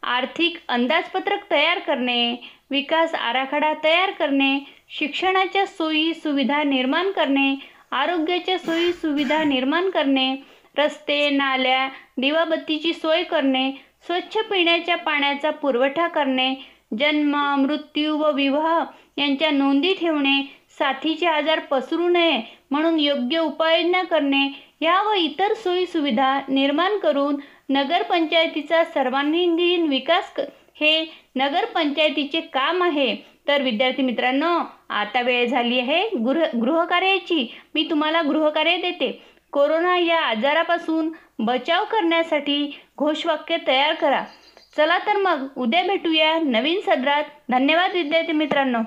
आर्थिक 0.04 0.56
अंदाजपत्रक 0.68 1.50
तयार 1.50 1.78
करणे 1.78 2.34
विकास 2.70 3.14
आराखडा 3.14 3.72
तयार 3.84 4.10
करणे 4.10 4.58
शिक्षणाच्या 4.90 5.66
सोयी 5.66 6.12
सुविधा 6.14 6.62
निर्माण 6.62 7.10
करणे 7.10 7.54
आरोग्याच्या 7.92 8.58
सोयी 8.58 8.92
सुविधा 8.92 9.42
निर्माण 9.44 9.88
करणे 9.90 10.34
रस्ते 10.78 11.28
नाल्या 11.30 11.88
दिवाबत्तीची 12.18 12.92
सोय 12.92 13.22
करणे 13.22 13.70
स्वच्छ 14.06 14.36
पिण्याच्या 14.50 14.96
पाण्याचा 14.96 15.50
पुरवठा 15.50 16.08
करणे 16.08 16.54
जन्म 16.98 17.36
मृत्यू 17.58 18.16
व 18.18 18.30
विवाह 18.32 18.84
यांच्या 19.16 19.50
नोंदी 19.50 19.94
ठेवणे 19.94 20.42
साथीचे 20.78 21.26
आजार 21.26 21.58
पसरू 21.58 22.08
नये 22.08 22.40
म्हणून 22.70 22.98
योग्य 23.00 23.38
उपाययोजना 23.38 24.02
करणे 24.02 24.46
या 24.80 25.02
व 25.02 25.12
इतर 25.12 25.52
सोयी 25.54 25.86
सुविधा 25.86 26.40
निर्माण 26.48 26.98
करून 26.98 27.36
नगरपंचायतीचा 27.68 28.84
सर्वांगीण 28.84 29.86
विकास 29.88 30.34
हे 30.80 31.04
नगरपंचायतीचे 31.36 32.40
काम 32.40 32.82
आहे. 32.82 33.14
तर 33.48 33.62
विद्यार्थी 33.62 34.02
मित्रांनो 34.02 34.58
आता 34.88 35.20
वेळ 35.20 35.46
झाली 35.46 35.78
आहे 35.80 36.08
गृह 36.08 36.44
गृहकार्याची. 36.60 37.46
मी 37.74 37.86
तुम्हाला 37.90 38.22
गृहकार्य 38.22 38.76
देते. 38.76 39.10
कोरोना 39.52 39.96
या 39.98 40.20
आजारापासून 40.20 41.10
बचाव 41.38 41.84
करण्यासाठी 41.84 42.80
घोषवाक्य 42.98 43.56
तयार 43.66 43.94
करा. 43.94 44.24
चला 44.76 44.98
तर 44.98 45.16
मग 45.16 45.46
उद्या 45.56 45.82
भेटूया 45.82 46.38
नवीन 46.38 46.80
सदरात. 46.80 47.24
धन्यवाद 47.50 47.92
विद्यार्थी 47.92 48.32
मित्रांनो. 48.32 48.78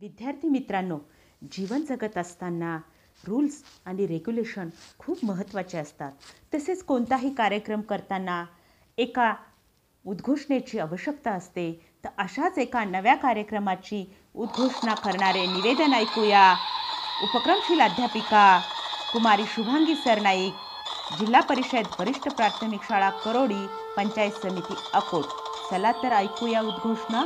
विद्यार्थी 0.00 0.48
मित्रांनो 0.48 0.98
जीवन 1.42 1.80
जगत 1.80 2.18
असताना 2.18 2.76
रूल्स 3.24 3.62
आणि 3.86 4.06
रेग्युलेशन 4.06 4.68
खूप 4.98 5.24
महत्त्वाचे 5.24 5.78
असतात. 5.78 6.12
तसेच 6.54 6.84
कोणताही 6.84 7.34
कार्यक्रम 7.34 7.80
करताना 7.80 8.44
एका 8.98 9.34
उद्घोषणेची 10.04 10.78
आवश्यकता 10.78 11.30
असते 11.30 11.72
तर 12.04 12.08
अशाच 12.18 12.58
एका 12.58 12.84
नव्या 12.84 13.14
कार्यक्रमाची 13.14 14.04
उद्घोषणा 14.34 14.94
करणारे 14.94 15.46
निवेदन 15.46 15.94
ऐकूया. 15.94 16.54
उपक्रमशील 17.20 17.80
अध्यापिका 17.80 18.60
कुमारी 19.12 19.42
शुभांगी 19.46 19.94
सरनाईक 19.94 20.52
जिल्हा 21.20 21.40
परिषद 21.40 21.86
वरिष्ठ 22.00 22.36
प्राथमिक 22.36 22.80
शाळा 22.82 23.10
करोडी 23.10 23.66
पंचायत 23.96 24.30
समिती 24.30 24.74
अकोट. 24.94 25.24
चला 25.70 25.92
तर 25.92 26.12
ऐकूया 26.12 26.60
उद्घोषणा. 26.60 27.24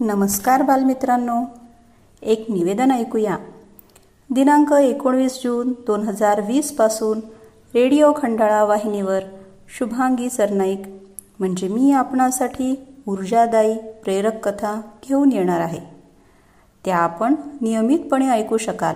नमस्कार 0.00 0.62
बालमित्रांनो. 0.62 1.42
एक 2.22 2.50
निवेदन 2.50 2.90
ऐकूया. 2.90 3.36
दिनांक 4.30 4.72
एकोणवीस 4.72 5.42
जून 5.42 5.72
दोन 5.72 6.08
हजार 6.08 6.40
वीसपासून 6.40 7.18
रेडिओ 7.74 8.12
खंडाळा 8.16 8.64
वाहिनीवर 8.64 9.20
शुभांगी 9.78 10.30
सरनाईक 10.30 10.82
म्हणजे 11.38 11.68
मी 11.68 11.92
आपणासाठी 11.92 12.98
ऊर्जादायी 13.06 13.78
प्रेरक 13.78 14.48
कथा 14.48 14.80
घेऊन 15.08 15.32
येणार 15.32 15.60
आहे. 15.60 15.80
त्या 16.84 16.96
आपण 16.96 17.34
नियमितपणे 17.60 18.30
ऐकू 18.30 18.56
शकाल. 18.56 18.94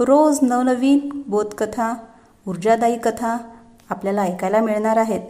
रोज 0.00 0.38
नवनवीन 0.42 1.08
बोधकथा 1.28 1.94
ऊर्जादायी 2.46 2.96
कथा 3.04 3.36
आपल्याला 3.90 4.22
ऐकायला 4.22 4.60
मिळणार 4.60 4.96
आहेत. 4.96 5.20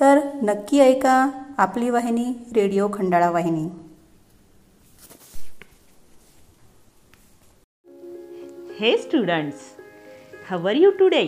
तर 0.00 0.18
नक्की 0.42 0.80
ऐका 0.80 1.14
आपली 1.58 1.90
वाहिनी 1.90 2.24
रेडिओ 2.54 2.88
खंडाळा 2.92 3.30
वाहिनी. 3.30 3.68
Hey 8.80 8.96
students 8.98 9.60
how are 10.50 10.76
you 10.76 10.90
today 10.90 11.24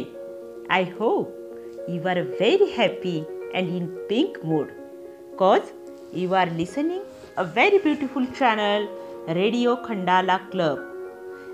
I 0.71 0.85
hope 0.99 1.91
you 1.91 2.09
are 2.09 2.21
very 2.21 2.73
happy 2.77 3.19
and 3.55 3.69
in 3.77 3.87
pink 4.11 4.45
mood 4.45 4.67
cause 5.39 5.61
you 6.13 6.33
are 6.33 6.51
listening 6.53 7.03
a 7.37 7.43
very 7.43 7.79
beautiful 7.79 8.25
channel 8.39 8.87
radio 9.35 9.75
Khandala 9.85 10.37
club 10.53 10.91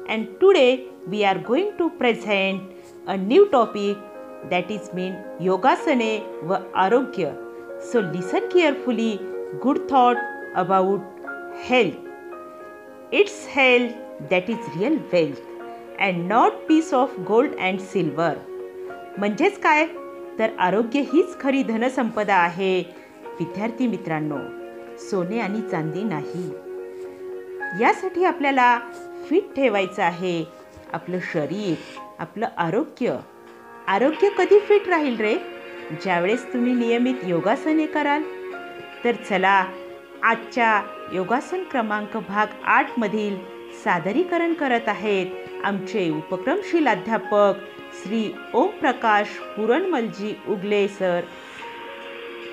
and 0.08 0.26
today 0.40 0.89
we 1.08 1.24
are 1.24 1.38
going 1.38 1.76
to 1.78 1.90
present 1.90 2.62
a 3.06 3.16
new 3.16 3.48
topic 3.50 3.96
that 4.50 4.70
is 4.70 4.92
mean 4.92 5.14
yogasane 5.40 6.22
wa 6.44 6.60
arogya. 6.74 7.36
So 7.80 8.00
listen 8.00 8.48
carefully 8.50 9.20
good 9.60 9.88
thought 9.88 10.18
about 10.54 11.02
health. 11.62 11.96
It's 13.10 13.46
health 13.46 13.94
that 14.28 14.48
is 14.48 14.58
real 14.76 14.98
wealth 15.12 15.40
and 15.98 16.28
not 16.28 16.66
piece 16.68 16.92
of 16.92 17.10
gold 17.24 17.54
and 17.58 17.80
silver. 17.80 18.34
म्हणजेच 19.18 19.58
काय 19.62 19.86
तर 20.38 20.50
आरोग्य 20.66 21.00
हीच 21.12 21.38
खरी 21.40 21.62
धनसंपदा 21.62 22.34
आहे 22.34 22.78
विद्यार्थी 23.40 23.86
मित्रांनो 23.86 24.38
सोने 25.08 25.40
आणि 25.40 25.60
चांदी 25.70 26.02
नाही 26.04 26.48
यासाठी 27.80 28.24
आपल्याला 28.24 28.78
फिट 29.28 29.54
ठेवायचं 29.56 30.02
आहे 30.02 30.59
आपलं 30.92 31.18
शरीर 31.32 31.74
आपलं 32.18 32.48
आरोग्य. 32.58 33.16
आरोग्य 33.88 34.28
कधी 34.38 34.58
फिट 34.58 34.88
राहील 34.88 35.20
रे? 35.20 35.36
ज्यावेळेस 36.02 36.52
तुम्ही 36.52 36.72
नियमित 36.72 37.14
योगासने 37.26 37.86
कराल. 37.86 38.22
तर 39.04 39.12
चला 39.12 39.66
आजच्या 40.22 40.82
योगासन 41.12 41.64
क्रमांक 41.64 42.16
भाग 42.16 42.46
आठमधील 42.64 43.36
सादरीकरण 43.84 44.54
करत 44.54 44.88
आहेत 44.88 45.26
आमचे 45.64 46.10
उपक्रमशील 46.10 46.86
अध्यापक 46.86 47.54
श्री 47.92 48.34
ओमप्रकाश 48.54 49.26
पुरणमलजी 49.26 50.40
उगले 50.48 50.88
सर. 50.88 51.20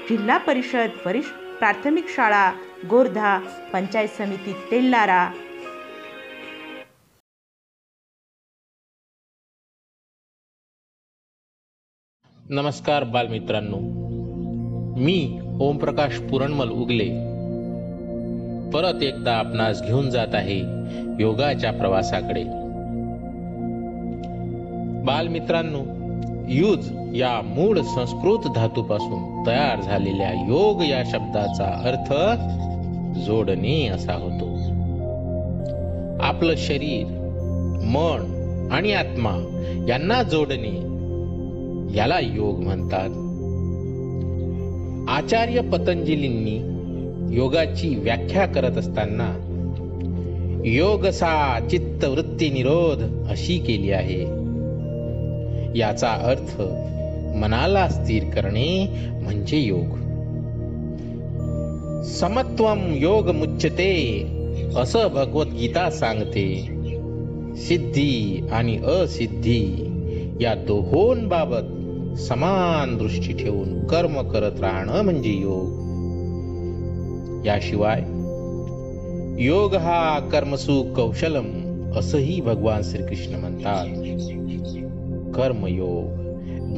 जिल्हा 0.09 0.38
परिषद 0.38 0.89
वरिष्ठ 1.05 1.33
प्राथमिक 1.59 2.05
शाळा 2.09 2.51
गोर्धा 2.89 3.39
पंचायत 3.73 4.09
समिती 4.09 4.53
तेल्लारा 4.71 5.29
नमस्कार 12.49 13.03
बालमित्रांनो. 13.03 13.77
मी 14.99 15.39
ओमप्रकाश 15.62 16.19
पुरणमल 16.19 16.69
उगले. 16.69 17.10
परत 18.69 19.03
एकदा 19.03 19.33
आपणास 19.33 19.81
घेऊन 19.88 20.10
जात 20.10 20.27
आहे 20.33 20.60
योगाच्या 21.19 21.71
प्रवासाकडे. 21.71 22.43
बालमित्रांनो 25.03 25.79
युज 26.47 26.91
या 27.15 27.41
मूळ 27.45 27.81
संस्कृत 27.81 28.51
धातूपासून 28.55 29.47
तयार 29.47 29.81
झालेल्या 29.81 30.31
योग 30.31 30.81
या 30.81 31.03
शब्दाचा 31.05 31.65
अर्थ 31.65 32.13
जोडणे 33.19 33.88
असा 33.88 34.13
होतो. 34.13 34.53
आपलं 36.23 36.53
शरीर 36.57 37.05
मन 37.83 38.33
आणि 38.71 38.93
आत्मा 38.93 39.63
यांना 39.88 40.23
जोडणे 40.23 40.96
याला 41.95 42.19
योग 42.19 42.60
म्हणतात. 42.60 43.10
आचार्य 45.10 45.62
पतंजलींनी 45.62 46.78
योगाची 47.36 47.95
व्याख्या 47.95 48.45
करत 48.45 48.78
असताना 48.78 49.43
योगसा 50.65 51.67
चित्त 51.71 52.06
वृत्ती 52.06 52.50
निरोध 52.50 53.30
अशी 53.30 53.58
केली 53.58 53.91
आहे. 53.91 54.21
याचा 55.80 56.10
अर्थ 56.10 56.62
मनाला 57.38 57.88
स्थिर 57.88 58.23
करणे 58.23 58.88
म्हणजे 59.21 59.58
योग. 59.58 60.08
समत्वम 62.04 62.80
योग 62.97 63.32
मुच्यते 63.32 64.28
असं 64.76 65.08
भगवद्गीता 65.08 65.89
सांगते. 65.89 66.69
सिद्धी 67.56 68.43
आणि 68.52 68.78
असिद्धी 68.78 69.84
या 70.41 70.56
दोहोंबाबत 70.56 71.76
समान 72.17 72.97
दृष्टी 72.97 73.34
ठेवून 73.34 73.88
कर्म 73.88 74.21
करत 74.21 74.60
राहणं 74.60 75.01
म्हणजे 75.01 75.30
योग. 75.30 75.88
याशिवाय 77.45 77.99
योग 79.45 79.75
हा 79.75 80.19
कर्मसु 80.32 80.93
कौशलम 80.95 81.67
असंही 81.95 82.41
भगवान 82.41 82.82
श्रीकृष्ण 82.84 83.36
म्हणतात. 83.36 83.86
कर्मयोग 85.36 86.17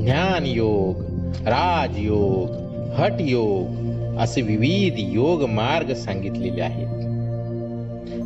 ज्ञानयोग 0.03 0.95
राजयोग 1.47 2.49
हटयोग 2.93 3.89
असे 4.19 4.41
विविध 4.41 4.93
योग 4.97 5.43
मार्ग 5.43 5.93
सांगितलेले 5.93 6.61
आहेत. 6.61 6.87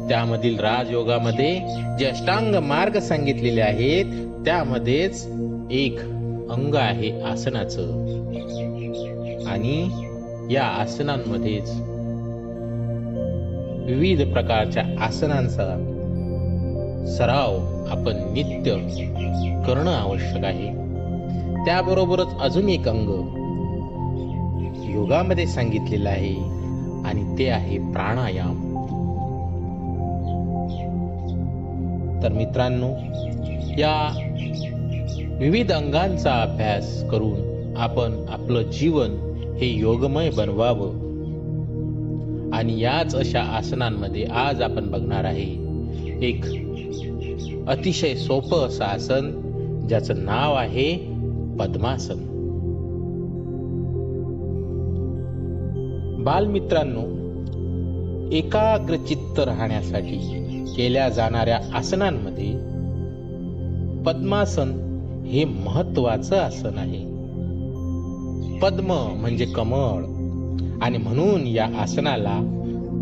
त्यामधील 0.09 0.59
राजयोगामध्ये 0.59 1.59
जे 1.99 2.05
अष्टांग 2.05 2.55
मार्ग 2.55 2.99
सांगितलेले 2.99 3.61
आहेत 3.61 4.05
त्यामध्येच 4.45 5.27
एक 5.71 5.99
अंग 6.49 6.75
आहे 6.75 7.21
आसनाचं. 7.21 7.81
आणि 9.47 9.89
या 10.51 10.63
आसनांमध्येच 10.63 11.71
विविध 13.85 14.33
प्रकारच्या 14.33 14.83
आसनांचा 15.01 15.89
सराव 17.17 17.57
आपण 17.91 18.13
नित्य 18.15 18.71
करणं 19.67 19.91
आवश्यक 19.91 20.43
आहे. 20.43 20.83
त्याबरोबरच 21.65 22.27
अजून 22.41 22.69
एक 22.69 22.87
अंग 22.87 23.09
योगामध्ये 24.95 25.47
सांगितलेलं 25.47 26.09
आहे 26.09 26.35
आणि 27.05 27.37
ते 27.39 27.49
आहे 27.49 27.77
प्राणायाम. 27.77 28.73
तर 32.23 32.31
मित्रांनो 32.31 32.89
या 33.77 34.19
विविध 35.43 35.71
अंगांचा 35.71 36.41
अभ्यास 36.41 37.03
करून 37.11 37.73
आपण 37.77 38.25
आपलं 38.29 38.61
जीवन 38.61 39.09
हे 39.61 39.67
योगमय 39.77 40.29
बनवावं. 40.29 40.89
आणि 42.53 42.79
याच 42.79 43.15
अशा 43.15 43.41
आसनांमध्ये 43.41 44.23
आज 44.23 44.61
आपण 44.61 44.91
बघणार 44.91 45.23
आहे 45.23 45.47
एक 46.27 46.45
अतिशय 47.67 48.15
सोपं 48.15 48.67
असं 48.67 48.83
आसन 48.83 49.31
ज्याचं 49.89 50.13
नाव 50.17 50.53
आहे 50.53 50.97
पद्मासन. 51.59 52.17
बालमित्रांनो 56.23 57.05
एकाग्रचित्त 58.31 59.39
राहण्यासाठी 59.39 60.17
केल्या 60.77 61.09
जाणाऱ्या 61.09 61.59
आसनांमध्ये 61.73 62.51
पद्मासन 64.03 64.92
हे 65.25 65.45
महत्वाचं 65.45 66.37
आसन 66.37 66.77
आहे 66.77 67.13
पद्म 68.59 68.93
म्हणजे 69.21 69.45
कमळ. 69.45 70.03
आणि 70.81 70.97
म्हणून 70.97 71.47
या 71.47 71.67
आसनाला 71.81 72.39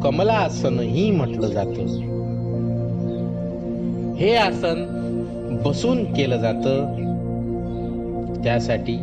कमलासनही 0.03 1.12
म्हटलं 1.12 1.47
जातं. 1.47 1.81
हे 4.15 4.36
आसन 4.36 4.86
बसून 5.65 6.03
केलं 6.03 6.38
जातं. 6.38 6.95
त्यासाठी 8.43 8.95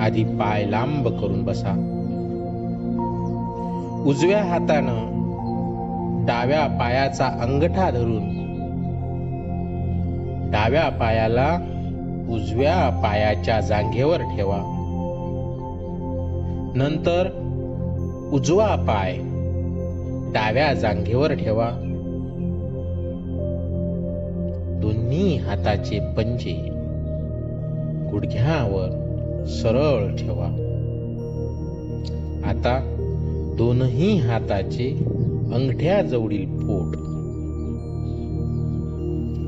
आधी 0.00 0.24
पाय 0.24 0.66
लांब 0.66 1.08
करून 1.08 1.44
बसा. 1.44 1.70
उजव्या 4.06 4.44
हातानं 4.44 5.16
डाव्या 6.26 6.66
पायाचा 6.66 7.26
अंगठा 7.26 7.90
धरून 7.90 8.46
डाव्या 10.50 10.88
पायाला 10.88 11.58
उजव्या 12.30 13.00
पायाच्या 13.02 13.60
जांघेवर 13.60 14.20
ठेवा. 14.20 14.72
नंतर 16.74 17.28
उजवा 18.32 18.76
पाय 18.76 19.16
डाव्या 20.32 20.74
जांघेवर 20.74 21.34
ठेवा. 21.34 21.70
दोन्ही 24.82 25.36
हाताचे 25.36 26.00
पंजे 26.16 26.68
गुडघ्यावर 28.10 28.88
सरळ 29.46 30.16
ठेवा. 30.16 30.62
आता 32.44 32.92
दोनही 33.58 34.18
हाताचे 34.18 34.90
अंगठ्या 35.54 36.02
जवळील 36.02 36.46
पोट 36.46 36.96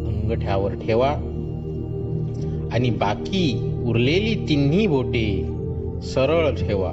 अंगठ्यावर 0.08 0.74
ठेवा. 0.74 1.27
आणि 2.72 2.90
बाकी 2.90 3.74
उरलेली 3.86 4.46
तिन्ही 4.48 4.86
बोटे 4.86 5.44
सरळ 6.02 6.54
ठेवा. 6.54 6.90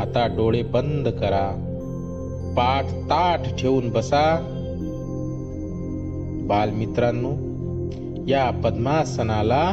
आता 0.00 0.26
डोळे 0.26 0.62
बंद 0.62 1.08
करा. 1.08 1.64
पाठ 2.56 2.84
ताठ 2.84 3.60
ठेवून 3.60 3.90
बसा. 3.90 4.54
बालमित्रांनो 6.46 7.30
या 8.28 8.50
पद्मासनाला 8.50 9.72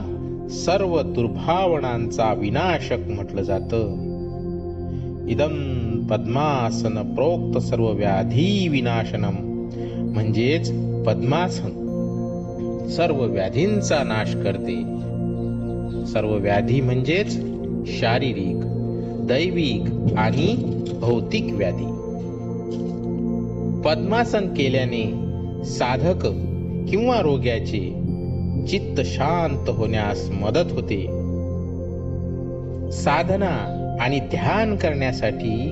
सर्व 0.49 1.01
दुर्भावनांचा 1.01 2.33
विनाशक 2.33 2.97
म्हटलं 3.07 3.41
जातं. 3.41 3.87
इदम 5.29 5.91
पद्मासन 6.07 7.13
प्रोक्त 7.13 7.57
सर्व 7.57 7.91
व्याधी 7.91 8.67
विनाशनम. 8.67 9.67
म्हणजेच 10.13 10.71
पद्मासन. 11.05 11.84
सर्व 12.89 13.25
व्याधींचा 13.25 14.03
नाश 14.03 14.35
करते. 14.35 14.75
सर्व 16.05 16.35
व्याधी 16.35 16.81
म्हणजेच 16.81 17.37
शारीरिक 17.85 18.61
दैविक 19.27 20.13
आणि 20.17 20.55
भौतिक 21.01 21.45
व्याधी. 21.51 21.85
पद्मासन 23.81 24.47
केल्याने 24.47 25.25
साधक 25.65 26.25
किंवा 26.89 27.21
रोग्याचे 27.21 28.01
चित्त 28.67 29.01
शांत 29.01 29.69
होण्यास 29.69 30.29
मदत 30.41 30.71
होते. 30.71 31.01
साधना 32.91 33.81
आणि 34.01 34.19
ध्यान 34.19 34.75
करण्यासाठी 34.75 35.71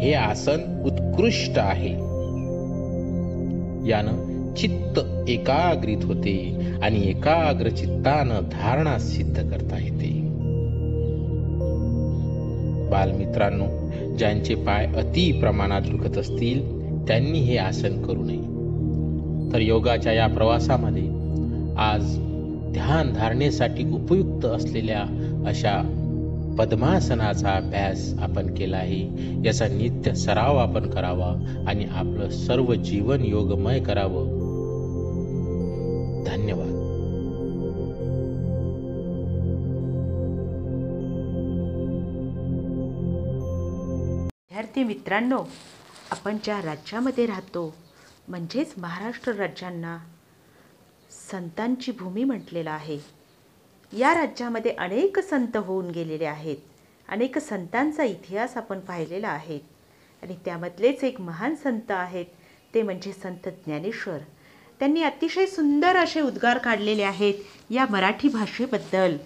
हे 0.00 0.14
आसन 0.14 0.82
उत्कृष्ट 0.84 1.52
आहे. 1.56 1.92
यानं 3.90 4.27
चित्त 4.58 5.00
एकाग्रित 5.28 6.04
होते 6.04 6.60
आणि 6.82 7.08
एकाग्र 7.08 7.68
चित्तानं 7.68 8.40
धारणा 8.52 8.98
सिद्ध 8.98 9.50
करता 9.50 9.76
येते. 9.82 10.28
बालमित्रांनो 12.90 13.66
ज्यांचे 14.16 14.54
पाय 14.54 14.86
अति 14.86 15.32
प्रमाणात 15.32 15.80
दुखत 15.80 16.18
असतील 16.18 16.88
त्यांनी 17.08 17.38
हे 17.38 17.56
आसन 17.56 18.02
करू 18.02 18.22
नये. 18.22 18.58
तर 19.52 19.60
योगाच्या 19.60 20.12
या 20.12 20.26
प्रवासामध्ये 20.26 21.06
आज 21.78 22.02
ध्यान 22.72 23.12
धारणेसाठी 23.12 23.90
उपयुक्त 23.92 24.44
असलेल्या 24.44 25.00
अशा 25.46 25.94
पद्मासनाचा 26.58 27.50
अभ्यास 27.50 28.14
आपण 28.18 28.54
केला 28.54 28.76
आहे. 28.76 29.08
याचा 29.44 29.66
नित्य 29.68 30.14
सराव 30.14 30.56
आपण 30.56 30.90
करावा 30.90 31.64
आणि 31.68 31.84
आपलं 31.84 32.30
सर्व 32.30 32.74
जीवन 32.74 33.24
योगमय 33.24 33.80
करावं. 33.80 34.37
धन्यवाद. 36.26 36.88
विद्यार्थी 44.50 44.84
मित्रांनो 44.84 45.44
आपण 46.10 46.36
ज्या 46.44 46.62
राज्यामध्ये 46.62 47.26
राहतो 47.26 47.74
म्हणजेच 48.28 48.74
महाराष्ट्र 48.78 49.32
राज्यांना 49.32 49.98
संतांची 51.30 51.92
भूमी 51.92 52.24
म्हटलेलं 52.24 52.70
आहे. 52.70 52.98
या 53.92 54.14
राज्यामध्ये 54.14 54.70
अनेक 54.70 55.18
संत 55.18 55.56
होऊन 55.56 55.90
गेलेले 55.90 56.24
आहेत. 56.24 56.56
अनेक 57.08 57.38
संतांचा 57.38 58.04
इतिहास 58.04 58.56
आपण 58.56 58.80
पाहिलेला 58.80 59.28
आहे. 59.28 59.58
आणि 60.22 60.36
त्यामधलेच 60.44 61.04
एक 61.04 61.20
महान 61.20 61.54
संत 61.54 61.90
आहेत 61.90 62.26
ते 62.74 62.82
म्हणजे 62.82 63.12
संत 63.12 63.48
ज्ञानेश्वर. 63.48 64.18
त्यांनी 64.80 65.02
अतिशय 65.02 65.46
सुंदर 65.46 65.96
असे 65.96 66.20
उद्गार 66.20 66.58
काढलेले 66.58 67.02
आहेत 67.02 67.34
या 67.70 67.86
मराठी 67.90 68.28
भाषेबद्दल. 68.28 69.16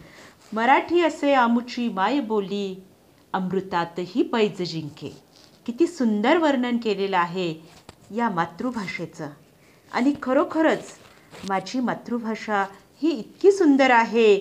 मराठी 0.53 1.03
असे 1.03 1.33
आमुची 1.33 1.89
माय 1.89 2.21
बोली 2.21 2.83
अमृतातही 3.33 4.23
पैज 4.23 4.63
जिंके. 4.63 5.11
किती 5.67 5.87
सुंदर 5.87 6.37
वर्णन 6.37 6.77
केलेलं 6.77 7.17
आहे 7.17 7.55
या 8.17 8.29
मातृभाषेचं. 8.29 9.29
आणि 9.93 10.15
खरोखरच 10.23 10.85
माझी 11.49 11.81
मातृभाषा 11.81 12.65
ही 13.03 13.11
इतकी 13.11 13.53
सुंदर 13.53 13.91
आहे 13.91 14.37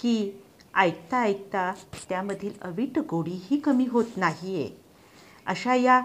की 0.00 0.42
ऐकता 0.74 1.20
ऐकता 1.20 1.72
त्यामधील 2.08 2.52
अवीट 2.62 2.98
गोडीही 2.98 3.56
कमी 3.56 3.86
होत 3.86 4.16
नाही 4.16 4.54
आहे 4.54 4.70
अशा 5.46 5.74
या 5.74 6.00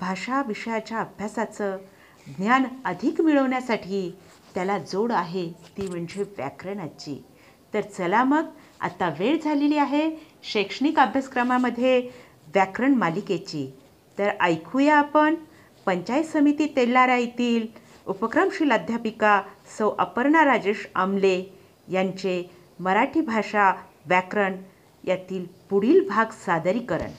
भाषा 0.00 0.42
विषयाच्या 0.46 0.98
अभ्यासाचं 0.98 1.76
ज्ञान 2.26 2.64
अधिक 2.84 3.20
मिळवण्यासाठी 3.20 4.10
त्याला 4.54 4.78
जोड 4.78 5.12
आहे 5.12 5.48
ती 5.76 5.88
म्हणजे 5.88 6.22
व्याकरणाची 6.22 7.22
तर 7.74 7.80
चला 7.80 8.22
मग 8.24 8.44
आता 8.80 9.08
वेळ 9.18 9.38
झालेली 9.44 9.76
आहे 9.78 10.10
शैक्षणिक 10.42 10.98
अभ्यासक्रमामध्ये 10.98 12.00
व्याकरण 12.54 12.94
मालिकेची. 12.94 13.66
तर 14.18 14.30
ऐकूया 14.40 14.96
आपण 14.96 15.34
पंचायत 15.86 16.24
समिती 16.24 16.66
तेल्लारा 16.76 17.16
येथील 17.16 17.66
उपक्रमशील 18.06 18.72
अध्यापिका 18.72 19.40
सौ 19.78 19.90
अपर्णा 19.98 20.44
राजेश 20.44 20.86
आमले 20.94 21.42
यांचे 21.88 22.42
मराठी 22.80 23.20
भाषा 23.20 23.70
व्याकरण 24.06 24.56
यातील 25.04 25.46
पुढील 25.70 26.08
भाग 26.08 26.30
सादरीकरण. 26.46 27.10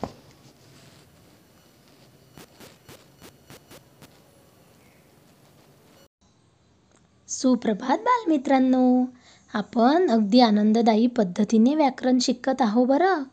सुप्रभात 7.46 7.98
बालमित्रांनो. 7.98 9.06
आपण 9.54 10.10
अगदी 10.10 10.40
आनंददायी 10.40 11.08
पद्धतीने 11.08 11.76
व्याकरण 11.76 12.20
शिकत 12.20 12.62
आहो 12.62 12.86
बरं. 12.86 13.24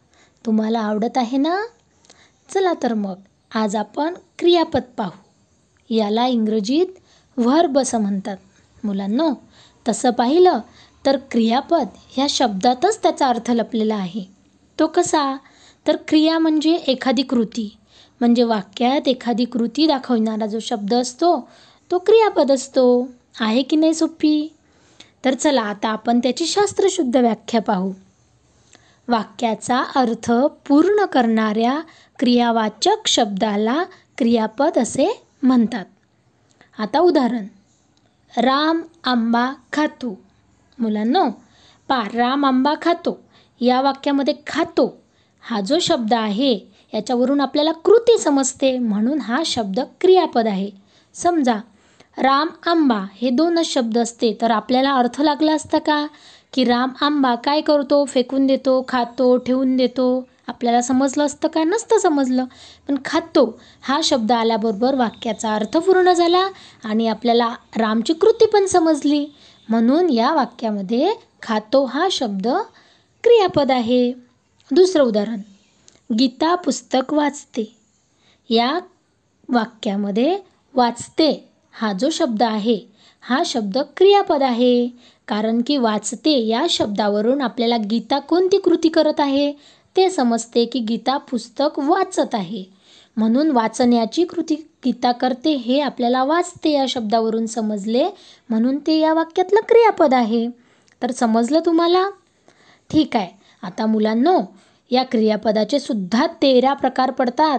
तुम्हाला 0.47 0.81
आवडत 0.81 1.19
आहे 1.19 1.37
ना? 1.37 1.63
चला 2.55 2.73
तर 2.83 2.95
मग 2.95 3.15
आज 3.55 3.77
आपण 3.77 4.15
क्रियापद 4.39 4.81
पाहू. 4.97 5.11
याला 5.95 6.27
इंग्रजीत 6.27 6.87
व्हर्ब 7.37 7.79
असं 7.79 8.01
म्हणतात. 8.01 8.37
मुलांनो 8.85 9.31
तसं 9.89 10.11
पाहिलं 10.11 10.61
तर 11.07 11.17
क्रियापद 11.31 11.87
ह्या 12.11 12.27
शब्दातच 12.31 13.03
त्याचा 13.03 13.27
अर्थ 13.27 13.51
लपलेला 13.51 13.97
आहे. 13.97 14.25
तो 14.79 14.87
कसा? 14.87 15.37
तर 15.87 15.97
क्रिया 16.09 16.39
म्हणजे 16.39 16.73
एखादी 16.73 17.23
कृती. 17.23 17.77
म्हणजे 18.21 18.43
वाक्यात 18.43 19.09
एखादी 19.09 19.45
कृती 19.45 19.87
दाखवणारा 19.87 20.47
जो 20.47 20.59
शब्द 20.59 20.95
असतो 20.95 21.49
तो 21.91 21.99
क्रियापद 21.99 22.53
असतो. 22.53 23.09
आहे 23.41 23.63
की 23.63 23.77
नाही 23.77 23.95
सोपी 23.95 24.55
तर 25.25 25.35
चला 25.35 25.63
आता 25.63 25.89
आपण 25.89 26.19
त्याची 26.19 26.47
शास्त्रशुद्ध 26.47 27.17
व्याख्या 27.17 27.61
पाहू. 27.61 27.93
वाक्याचा 29.09 29.79
अर्थ 29.79 30.33
पूर्ण 30.69 31.05
करणाऱ्या 31.05 31.81
क्रियावाचक 32.19 33.09
शब्दाला 33.09 33.85
क्रियापद 34.19 34.79
असे 34.79 35.23
म्हणतात. 35.43 35.85
आता 36.79 36.99
उदाहरण. 36.99 37.47
राम 38.37 38.83
आंबा 39.05 39.53
खातो. 39.73 40.21
मुलांनो 40.79 41.31
पा 41.89 42.05
राम 42.15 42.47
आंबा 42.47 42.75
खातो. 42.83 43.23
या 43.61 43.81
वाक्यामध्ये 43.81 44.35
खातो 44.47 45.03
हा 45.41 45.61
जो 45.61 45.79
शब्द 45.79 46.15
आहे 46.15 46.61
याच्यावरून 46.95 47.41
आपल्याला 47.41 47.73
कृती 47.73 48.19
समजते 48.19 48.79
म्हणून 48.79 49.21
हा 49.21 49.43
शब्द 49.47 49.81
क्रियापद 50.01 50.47
आहे. 50.47 50.71
समजा 51.15 51.55
राम 52.19 52.49
आंबा 52.67 53.05
हे 53.15 53.31
दोनच 53.31 53.67
शब्द 53.67 53.99
असते. 53.99 54.39
तर 54.41 54.51
आपल्याला 54.51 54.93
अर्थ 54.95 55.21
लागला 55.21 55.53
असता 55.53 55.79
का? 55.79 56.07
की 56.53 56.65
राम 56.65 56.91
आंबा 57.01 57.35
काय 57.35 57.61
करतो? 57.61 58.05
फेकून 58.05 58.47
देतो 58.47 58.85
खातो 58.89 59.37
ठेवून 59.37 59.77
देतो. 59.77 60.29
आपल्याला 60.47 60.83
समजलं 60.83 61.27
असतं 61.27 61.49
का? 61.49 61.65
नसतं 61.65 61.99
समजलं. 61.99 62.45
पण 62.89 62.95
खातो 63.05 63.61
हा 63.83 64.01
शब्द 64.05 64.33
आल्याबरोबर 64.33 64.95
वाक्याचा 64.95 65.55
अर्थ 65.55 65.77
पूर्ण 65.77 66.13
झाला 66.13 66.49
आणि 66.85 67.09
आपल्याला 67.09 67.55
रामची 67.77 68.13
कृती 68.13 68.47
पण 68.47 68.67
समजली. 68.67 69.27
म्हणून 69.69 70.11
या 70.11 70.35
वाक्यामध्ये 70.35 71.13
खातो 71.43 71.85
हा 71.85 72.09
शब्द 72.11 72.49
क्रियापद 73.23 73.71
आहे. 73.71 74.13
दुसरं 74.71 75.03
उदाहरण. 75.03 75.41
गीता 76.19 76.55
पुस्तक 76.55 77.15
वाचते. 77.15 77.77
या 78.51 78.79
वाक्यामध्ये 79.49 80.39
वाचते. 80.75 81.52
हा 81.73 81.93
जो 81.93 82.11
शब्द 82.11 82.43
आहे 82.43 82.79
हा 83.21 83.43
शब्द 83.47 83.79
क्रियापद 83.97 84.43
आहे. 84.43 84.89
कारण 85.29 85.63
की 85.67 85.77
वाचते 85.77 86.47
या 86.47 86.67
शब्दावरून 86.71 87.41
आपल्याला 87.41 87.77
गीता 87.77 88.19
कोणती 88.19 88.59
कृती 88.59 88.89
करत 88.89 89.21
आहे? 89.21 89.53
ते 89.97 90.11
समजते 90.11 90.65
की 90.65 90.79
गीता 90.79 91.17
पुस्तक 91.17 91.79
वाचत 91.79 92.35
आहे. 92.35 92.65
म्हणून 93.17 93.51
वाचण्याची 93.51 94.25
कृती 94.25 94.55
गीता 94.55 95.13
करते 95.13 95.55
हे 95.55 95.81
आपल्याला 95.81 96.25
वाचते 96.25 96.71
या 96.71 96.85
शब्दावरून 96.89 97.47
समजले 97.47 98.05
म्हणून 98.49 98.79
ते 98.79 98.99
या 98.99 99.15
वाक्यातलं 99.15 99.61
क्रियापद 99.61 100.15
आहे. 100.15 100.49
तर 101.03 101.11
समजलं 101.11 101.61
तुम्हाला? 101.67 102.09
ठीक 102.91 103.17
आहे. 103.17 103.29
आता 103.63 103.87
मुलांनो 103.87 104.41
या 104.91 105.03
क्रियापदाचे 105.03 105.81
सुद्धा 105.81 106.27
तेरा 106.27 106.73
प्रकार 106.73 107.11
पडतात. 107.11 107.59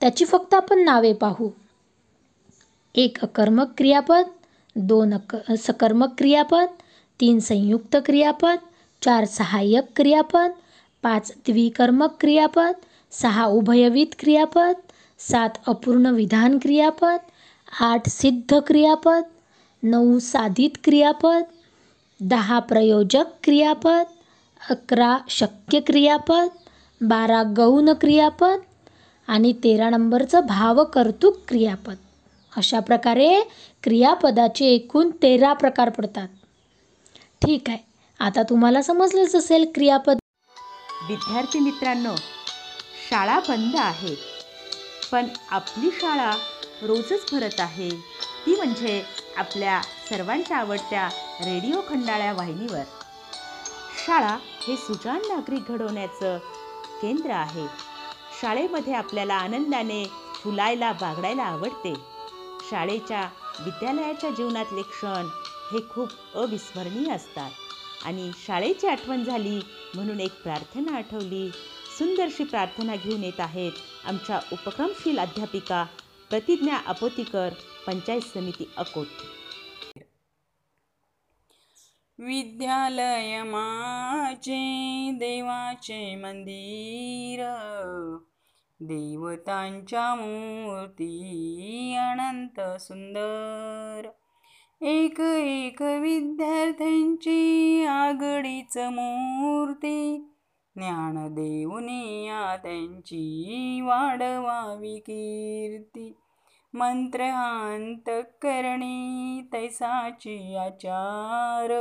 त्याची 0.00 0.24
फक्त 0.24 0.54
आपण 0.54 0.84
नावे 0.84 1.12
पाहू. 1.12 1.48
एक 2.94 3.18
अकर्मक 3.22 3.74
क्रियापद 3.76 4.30
दोन 4.76 5.12
अक 5.12 5.34
सकर्मक 5.56 6.14
क्रियापद 6.18 6.68
तीन 7.18 7.40
संयुक्त 7.40 7.96
क्रियापद 7.96 8.58
चार 9.02 9.24
सहाय्यक 9.24 9.88
क्रियापद 9.96 10.54
पाच 11.02 11.32
द्विकर्मक 11.46 12.16
क्रियापद 12.20 12.74
सहा 13.12 13.46
उभयविध 13.46 14.14
क्रियापद 14.18 14.76
सात 15.18 15.62
अपूर्ण 15.68 16.10
विधान 16.10 16.58
क्रियापद 16.58 17.20
आठ 17.80 18.08
सिद्ध 18.08 18.60
क्रियापद 18.60 19.24
नऊ 19.84 20.18
साधित 20.18 20.76
क्रियापद 20.84 21.46
दहा 22.20 22.60
प्रयोजक 22.60 23.34
क्रियापद 23.42 24.06
अकरा 24.70 25.24
शक्य 25.30 25.80
क्रियापद 25.80 26.50
बारा 27.00 27.42
गौण 27.42 27.92
क्रियापद 27.94 28.60
आणि 29.28 29.52
तेरा 29.64 29.90
नंबरचं 29.90 30.46
भावकर्तुक 30.46 31.44
क्रियापद. 31.48 31.96
अशा 32.56 32.80
प्रकारे 32.80 33.40
क्रियापदाचे 33.82 34.66
एकूण 34.66 35.10
तेरा 35.10 35.52
प्रकार 35.52 35.88
पडतात. 35.88 36.28
ठीक 37.42 37.68
आहे. 37.68 37.78
आता 38.20 38.42
तुम्हाला 38.42 38.82
समजलंच 38.82 39.34
असेल 39.34 39.72
क्रियापद 39.74 40.18
विद्यार्थी 41.08 41.58
मित्रांनो 41.58 42.14
शाळा 43.10 43.38
बंद 43.38 43.76
आहे. 43.76 44.14
पण 45.12 45.26
आपली 45.50 45.90
शाळा 45.92 46.32
रोजच 46.82 47.24
भरत 47.32 47.60
आहे. 47.60 47.90
ती 48.46 48.54
म्हणजे 48.56 49.02
आपल्या 49.36 49.80
सर्वांच्या 49.82 50.56
आवडत्या 50.56 51.08
रेडिओ 51.40 51.80
खंडाळ्या 51.88 52.32
वाहिनीवर. 52.32 52.84
शाळा 54.06 54.36
हे 54.68 54.76
सुजाण 54.76 55.18
नागरिक 55.18 55.62
घडवण्याचं 55.68 56.38
केंद्र 57.02 57.30
आहे. 57.30 57.66
शाळेमध्ये 58.40 58.94
आपल्याला 58.94 59.34
आनंदाने 59.34 60.04
फुलायला 60.34 60.92
बागडायला 60.92 61.42
आवडते. 61.42 62.11
शाळेच्या 62.72 63.28
विद्यालयाच्या 63.60 64.30
जीवनातले 64.30 64.82
क्षण 64.82 65.26
हे 65.72 65.88
खूप 65.90 66.08
अविस्मरणीय 66.34 67.12
असतात. 67.12 67.50
आणि 68.04 68.30
शाळेची 68.46 68.86
आठवण 68.86 69.24
झाली 69.24 69.60
म्हणून 69.94 70.20
एक 70.20 70.42
प्रार्थना 70.42 70.96
आठवली. 70.96 71.50
सुंदरशी 71.98 72.44
प्रार्थना 72.44 72.96
घेऊन 72.96 73.24
येत 73.24 73.40
आहेत 73.40 73.72
आमच्या 74.04 74.40
उपक्रमशील 74.52 75.18
अध्यापिका 75.18 75.84
प्रतिज्ञा 76.30 76.76
अपोतीकर 76.86 77.48
पंचायत 77.86 78.20
समिती 78.20 78.70
अकोट. 78.76 79.06
विद्यालय 82.18 83.42
माझे 83.42 85.10
देवाचे 85.14 86.16
मंदिर. 86.16 87.46
देवतांच्या 88.84 90.14
मूर्ती 90.14 91.96
अनंत 91.98 92.80
सुंदर. 92.80 94.08
एक 94.80 95.20
एक 95.20 95.82
विद्यार्थ्यांची 95.82 97.84
आगडीच 97.84 98.78
मूर्ती. 98.78 100.30
ज्ञान 100.76 101.34
देऊनी 101.34 102.26
या 102.26 102.56
त्यांची 102.56 103.80
वाढवावी 103.84 104.98
कीर्ती. 104.98 106.16
मंत्र 106.74 107.22
अंतकरणी 107.22 109.42
तैसाची 109.52 110.56
आचार. 110.56 111.72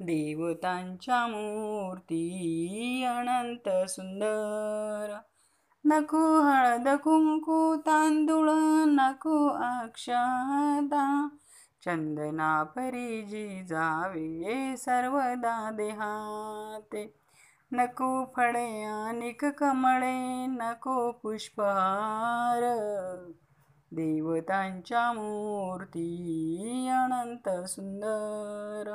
देवतांच्या 0.00 1.26
मूर्ती 1.26 3.04
अनंत 3.08 3.90
सुंदर. 3.90 5.18
नको 5.84 6.18
हळद 6.40 6.88
कुंकू 7.04 7.74
तांदूळ 7.86 8.48
नको 8.88 9.46
अक्षता 9.60 11.06
चंदना 11.82 12.50
परिजी 12.74 13.46
जावे 13.68 14.76
सर्वदा 14.76 15.54
देहाते 15.76 17.04
नको 17.72 18.10
फळे 18.36 18.66
अनिक 18.84 19.44
कमळे 19.58 20.46
नको 20.48 21.10
पुष्पहार 21.22 22.62
देवतांच्या 23.92 25.12
मूर्ती 25.12 26.08
अनंत 26.92 27.48
सुंदर 27.68 28.94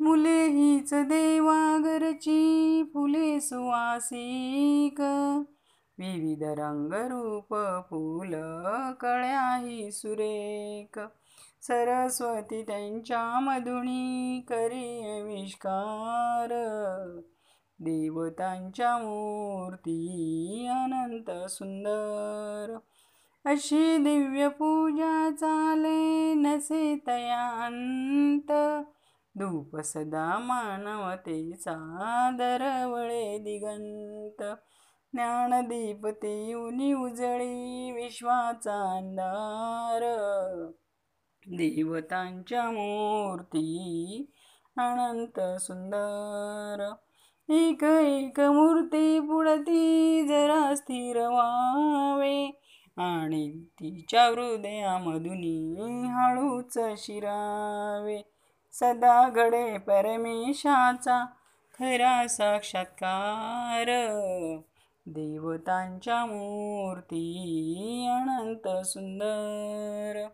मुले 0.00 0.38
हीच 0.46 0.94
देवागरची 1.08 2.82
फुले 2.94 3.40
सुवासिक 3.40 5.00
विविध 5.98 6.42
रंगरूप 6.42 7.54
फूल 7.90 8.34
कळ्याही 9.00 9.92
सुरेख. 9.92 10.98
सरस्वती 11.62 12.62
त्यांच्या 12.62 13.40
मधुणी 13.40 14.40
करी 14.48 15.20
आविष्कार 15.20 16.48
देवतांच्या 17.78 18.98
मूर्ती 18.98 20.68
अनंत 20.70 21.50
सुंदर. 21.50 22.78
अशी 23.44 23.96
दिव्य 23.96 24.48
पूजा 24.48 25.30
चाले 25.40 26.34
नसे 26.34 26.96
तयांत 27.06 28.52
धूप 29.38 29.76
सदा 29.76 30.38
मानवतेचा 30.38 31.76
दरवळे 32.38 33.38
दिगंत. 33.38 34.42
ज्ञानदीप 35.14 36.06
तेऊनी 36.06 36.92
उजळी 36.92 37.90
विश्वाचा 37.90 38.96
अंधार. 38.96 40.02
देवतांच्या 41.46 42.64
मूर्ती 42.64 44.30
अनंत 44.76 45.60
सुंदर. 45.60 46.92
एक 47.48 47.84
एक 47.84 48.40
मूर्ती 48.40 49.20
पुढती 49.20 50.22
जरा 50.28 50.74
स्थिर 50.74 51.16
व्हावे 51.28 52.60
आणि 52.96 53.64
तिच्या 53.64 54.26
हृदयामधून 54.26 56.04
हळूच 56.04 56.78
शिरावे. 56.96 58.22
सदा 58.72 59.28
घडे 59.28 59.78
परमेशाचा 59.78 61.26
खरा 61.78 62.26
साक्षात्कार. 62.26 63.84
देवतांच्या 65.06 66.26
मूर्ती 66.26 67.30
अनंत 68.10 68.86
सुंदर. 68.86 70.28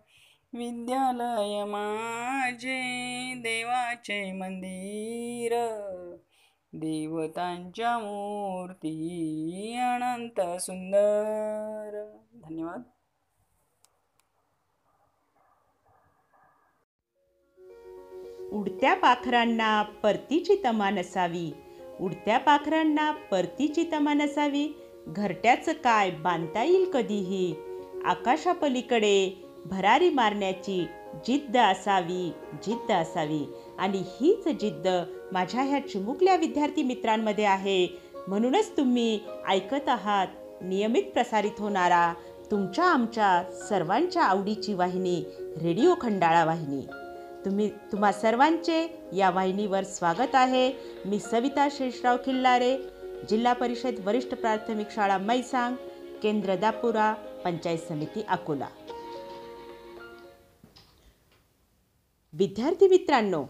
विद्यालय 0.52 1.64
माझे 1.64 2.80
देवाचे 3.34 4.32
मंदिर. 4.32 5.52
देवतांच्या 6.72 7.98
मूर्ती 7.98 9.78
अनंत 9.94 10.60
सुंदर. 10.60 12.16
धन्यवाद. 12.34 12.82
उडत्या 18.52 18.94
पाखरांना 18.94 19.82
परतीची 19.82 20.62
तमा 20.64 20.90
नसावी. 20.90 21.52
उडत्या 22.00 22.38
पाखरांना 22.38 23.10
परतीची 23.10 23.84
तमा 23.92 24.14
नसावी 24.14 24.80
घरट्याचं 25.06 25.72
काय 25.72 26.10
बांधता 26.10 26.64
येईल 26.64 26.90
कधीही? 26.90 27.54
आकाशापलीकडे 28.04 29.42
भरारी 29.64 30.10
मारण्याची 30.10 30.86
जिद्द 31.26 31.56
असावी 31.56 32.32
जिद्द 32.66 32.92
असावी. 32.92 33.52
आणि 33.78 33.98
हीच 33.98 34.48
जिद्द 34.48 34.88
माझ्या 35.32 35.62
ह्या 35.62 35.88
चिमुकल्या 35.88 36.36
विद्यार्थी 36.36 36.82
मित्रांमध्ये 36.82 37.44
आहे. 37.44 37.86
म्हणूनच 38.28 38.76
तुम्ही 38.76 39.20
ऐकत 39.48 39.88
आहात 39.88 40.26
नियमित 40.60 41.02
प्रसारित 41.02 41.60
होणारा 41.60 42.14
तुमच्या 42.50 42.84
आमच्या 42.84 43.42
सर्वांच्या 43.68 44.22
आवडीची 44.22 44.74
वाहिनी 44.74 45.24
रेडिओ 45.62 45.94
खंडाळा 46.00 46.44
वाहिनी. 46.44 46.86
तुम्ही 47.44 47.70
तुम्हा 47.92 48.12
सर्वांचे 48.12 49.02
या 49.16 49.30
वाहिनीवर 49.30 49.84
स्वागत 49.84 50.34
आहे. 50.34 50.72
मी 51.04 51.18
सविता 51.18 51.68
शेषराव 51.70 52.16
खिल्लारे 52.16 52.78
जिल्हा 53.28 53.52
परिषद 53.52 53.94
वरिष्ठ 54.04 54.28
प्राथमिक 54.28 54.86
शाळा 54.90 55.18
मैसांग 55.18 55.76
केंद्र 56.22 56.56
दापुरा 56.56 57.12
पंचायत 57.44 57.78
समिती 57.78 58.22
अकोला. 58.28 58.68
विद्यार्थी 62.32 62.88
मित्रांनो 62.88 63.44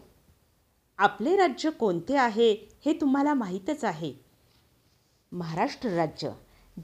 आपले 0.99 1.37
राज्य 1.37 1.71
कोणते 1.71 2.17
आहे 2.17 2.53
हे 2.87 2.93
तुम्हाला 2.93 3.35
माहीतच 3.35 3.85
आहे. 3.85 4.15
महाराष्ट्र 5.33 5.91
राज्य. 5.91 6.31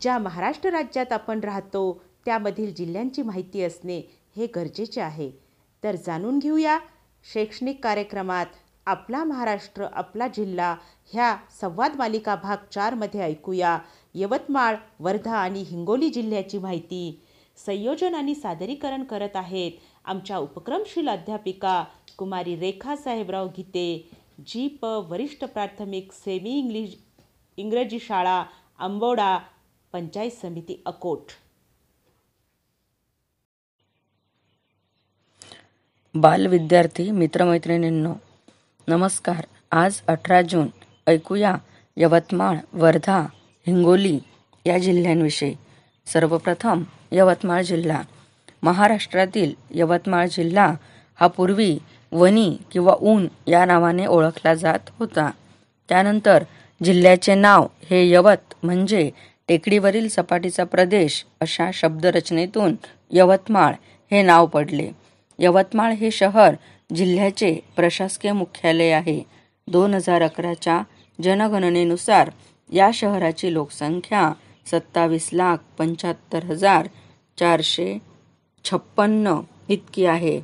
ज्या 0.01 0.19
महाराष्ट्र 0.19 0.71
राज्यात 0.71 1.12
आपण 1.12 1.40
राहतो 1.40 2.03
त्यामधील 2.25 2.75
जिल्ह्यांची 2.75 3.23
माहिती 3.23 3.62
असणे 3.62 4.03
हे 4.37 4.47
गरजेचे 4.47 5.01
आहे. 5.01 5.47
तर 5.85 5.97
जाणून 5.97 6.38
घेऊया 6.38 6.79
शैक्षणिक 7.33 7.83
कार्यक्रमात 7.83 8.47
आपला 8.87 9.23
महाराष्ट्र 9.25 9.87
आपला 9.93 10.27
जिल्हा 10.29 10.75
ह्या 11.12 11.37
संवाद 11.61 11.97
मालिका 11.97 12.35
भाग 12.35 12.57
चारमध्ये 12.73 13.21
ऐकूया. 13.21 13.79
यवतमाळ 14.15 14.77
वर्धा 15.01 15.37
आणि 15.37 15.62
हिंगोली 15.62 16.09
जिल्ह्याची 16.09 16.59
माहिती. 16.59 17.21
संयोजन 17.67 18.15
आणि 18.15 18.35
सादरीकरण 18.35 19.05
करत 19.05 19.37
आहेत 19.37 19.73
आमच्या 20.05 20.39
उपक्रमशील 20.39 21.09
अध्यापिका 21.09 21.83
कुमारी 22.19 22.57
रेखा 22.57 22.97
साहेबराव 22.97 23.49
गीते. 23.57 24.11
जी 24.47 24.69
प 24.69 24.85
वरिष्ठ 24.85 25.45
प्राथमिक 25.45 26.12
सेमी 26.12 26.59
इंग्लिश 26.59 26.95
इंग्रजी 27.57 27.99
शाळा 27.99 28.43
आंबोडा 28.79 29.39
पंचायत 29.93 30.31
समिती 30.31 30.83
अकोट. 30.87 31.33
बालविद्यार्थी 36.16 37.11
मित्रमैत्रिणींनो 37.11 38.14
नमस्कार. 38.88 39.44
आज 39.72 40.00
अठरा 40.07 40.42
जून. 40.42 40.68
ऐकूया 41.07 41.57
यवतमाळ 41.96 42.57
वर्धा 42.72 43.18
हिंगोली 43.66 44.18
या 44.66 44.79
जिल्ह्यांविषयी. 44.79 45.55
सर्वप्रथम 46.07 46.83
यवतमाळ 47.12 47.62
जिल्हा. 47.62 48.02
महाराष्ट्रातील 48.62 49.52
यवतमाळ 49.70 50.26
जिल्हा 50.26 50.74
हा 51.20 51.26
पूर्वी 51.26 51.79
वनी 52.12 52.57
किंवा 52.72 52.94
ऊन 53.00 53.29
या 53.46 53.64
नावाने 53.64 54.07
ओळखला 54.07 54.55
जात 54.55 54.90
होता. 54.98 55.31
त्यानंतर 55.88 56.44
जिल्ह्याचे 56.85 57.35
नाव 57.35 57.66
हे 57.90 58.11
यवत 58.11 58.55
म्हणजे 58.62 59.11
टेकडीवरील 59.48 60.09
सपाटीचा 60.09 60.64
प्रदेश 60.64 61.24
अशा 61.40 61.70
शब्दरचनेतून 61.74 62.74
यवतमाळ 63.11 63.72
हे 64.11 64.22
नाव 64.22 64.46
पडले. 64.46 65.06
यवतमाळ 65.38 65.92
हे 65.92 66.11
शहर 66.11 66.55
जिल्ह्याचे 66.94 67.59
प्रशासकीय 67.77 68.33
मुख्यालय 68.33 68.90
आहे. 68.90 69.22
दोन 69.68 69.94
हजार 69.94 70.22
अकराच्या 70.22 70.83
जनगणनेनुसार 71.22 72.31
या 72.72 72.90
शहराची 72.94 73.53
लोकसंख्या 73.53 74.33
सत्तावीस 74.70 75.31
लाख 75.33 75.57
पंच्याहत्तर 75.79 76.44
हजार 76.44 76.88
चारशे 77.40 77.99
छप्पन्न 78.64 79.40
इतकी 79.68 80.07
आहे. 80.07 80.40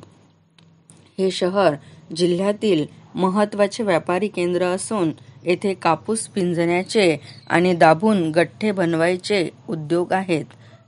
हे 1.17 1.31
शहर 1.31 1.75
जिल्ह्यातील 2.15 2.85
महत्त्वाचे 3.15 3.83
व्यापारी 3.83 4.27
केंद्र 4.27 4.65
असून 4.65 5.11
येथे 5.45 5.73
कापूस 5.73 6.27
पिंजण्याचे 6.27 7.17
आणि 7.47 7.73
दाबून 7.73 8.31
गठ्ठे 8.31 8.71
बनवायचे 8.71 9.49
उद्योग 9.69 10.13
आहेत. 10.13 10.45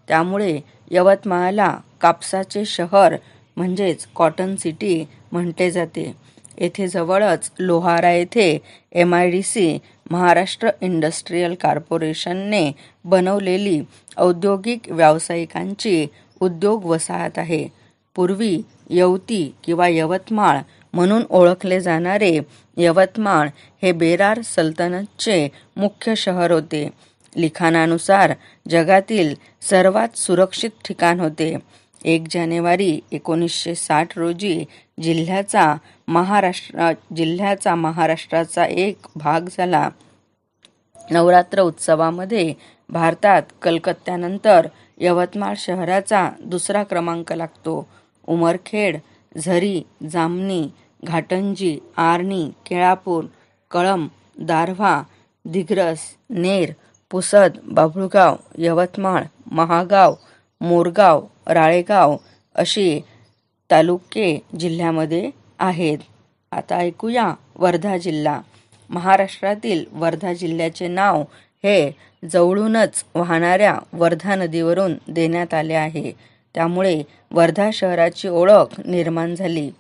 त्यामुळे 0.08 0.60
यवतमाळला 0.92 1.78
कापसाचे 2.02 2.66
शहर 2.66 3.16
म्हणजेच 3.56 4.08
कॉटन 4.16 4.56
सिटी 4.56 5.06
म्हटले 5.32 5.72
जाते. 5.72 6.16
येथे 6.58 6.88
जवळच 6.88 7.52
लोहारा 7.60 8.12
येथे 8.12 8.58
M 8.92 9.16
I 9.16 9.30
D 9.30 9.42
C 9.42 9.78
Maharashtra 10.12 10.70
industrial 10.82 11.56
कॉर्पोरेशनने 11.62 12.72
बनवलेली 13.06 13.82
औद्योगिक 14.18 14.80
व्यावसायिकांची 14.90 16.08
उद्योग 16.40 16.86
वसाहत 16.86 17.38
आहे. 17.38 17.68
पूर्वी 18.16 18.62
यवती 18.90 19.56
किंवा 19.64 19.88
यवतमाळ 19.88 20.60
म्हणून 20.94 21.24
ओळखले 21.30 21.80
जाणारे 21.80 22.40
यवतमाळ 22.78 23.48
हे 23.82 23.92
बेरार 23.92 24.42
सल्तनतचे 24.42 25.48
मुख्य 25.78 26.16
शहर 26.16 26.52
होते. 26.52 26.90
लिखाणानुसार 27.36 28.34
जगातील 28.70 29.36
सर्वात 29.62 30.18
सुरक्षित 30.18 30.70
ठिकाण 30.86 31.20
होते. 31.20 31.56
एक 32.06 32.28
जानेवारी 32.32 33.00
एकोणीसशे 33.12 33.74
साठ 33.76 34.18
रोजी 34.18 34.64
जिल्ह्याचा 35.04 35.76
महाराष्ट्र 36.08 36.92
जिल्ह्याचा 37.16 37.74
महाराष्ट्राचा 37.76 38.66
एक 38.66 39.08
भाग 39.16 39.48
झाला. 39.58 39.90
नवरात्र 41.12 41.62
उत्सवामध्ये 41.62 42.54
भारतात 42.90 43.42
कलकत्त्यानंतर 43.62 44.68
यवतमाळ 44.98 45.54
शहराचा 45.58 46.30
दुसरा 46.40 46.84
क्रमांक 46.84 47.34
लागतो. 47.34 47.88
उमरखेड 48.28 48.98
झरी 49.38 49.82
जामणी 50.12 50.68
घाटंजी 51.04 51.78
आर्णी 51.98 52.50
केळापूर 52.66 53.24
कळम 53.72 54.08
दारव्हा 54.40 55.02
दिग्रस 55.46 56.00
नेर 56.30 56.72
पुसद 57.12 57.58
बाभुळगाव 57.66 58.36
यवतमाळ 58.58 59.24
महागाव 59.52 60.16
मोरगाव 60.62 61.22
राळेगाव 61.48 62.18
अशी 62.56 63.02
तालुके 63.72 64.42
जिल्ह्यामध्ये 64.60 65.30
आहेत. 65.60 65.98
आता 66.52 66.76
ऐकूया 66.76 67.34
वर्धा 67.56 67.98
जिल्हा. 67.98 68.42
महाराष्ट्रातील 68.90 69.86
वर्धा 69.92 70.34
जिल्ह्याचे 70.34 70.88
नाव 70.88 71.22
हे 71.64 71.92
जवळूनच 72.32 73.04
वाहणाऱ्या 73.16 73.80
वर्धा 73.94 74.36
नदीवरून 74.36 74.94
देण्यात 75.08 75.54
आले 75.54 75.74
आहे. 75.74 76.12
त्यामुळे 76.56 77.02
वर्धा 77.32 77.70
शहराची 77.74 78.28
ओळख 78.28 78.82
निर्माण 78.86 79.36
झाली. 79.36 79.72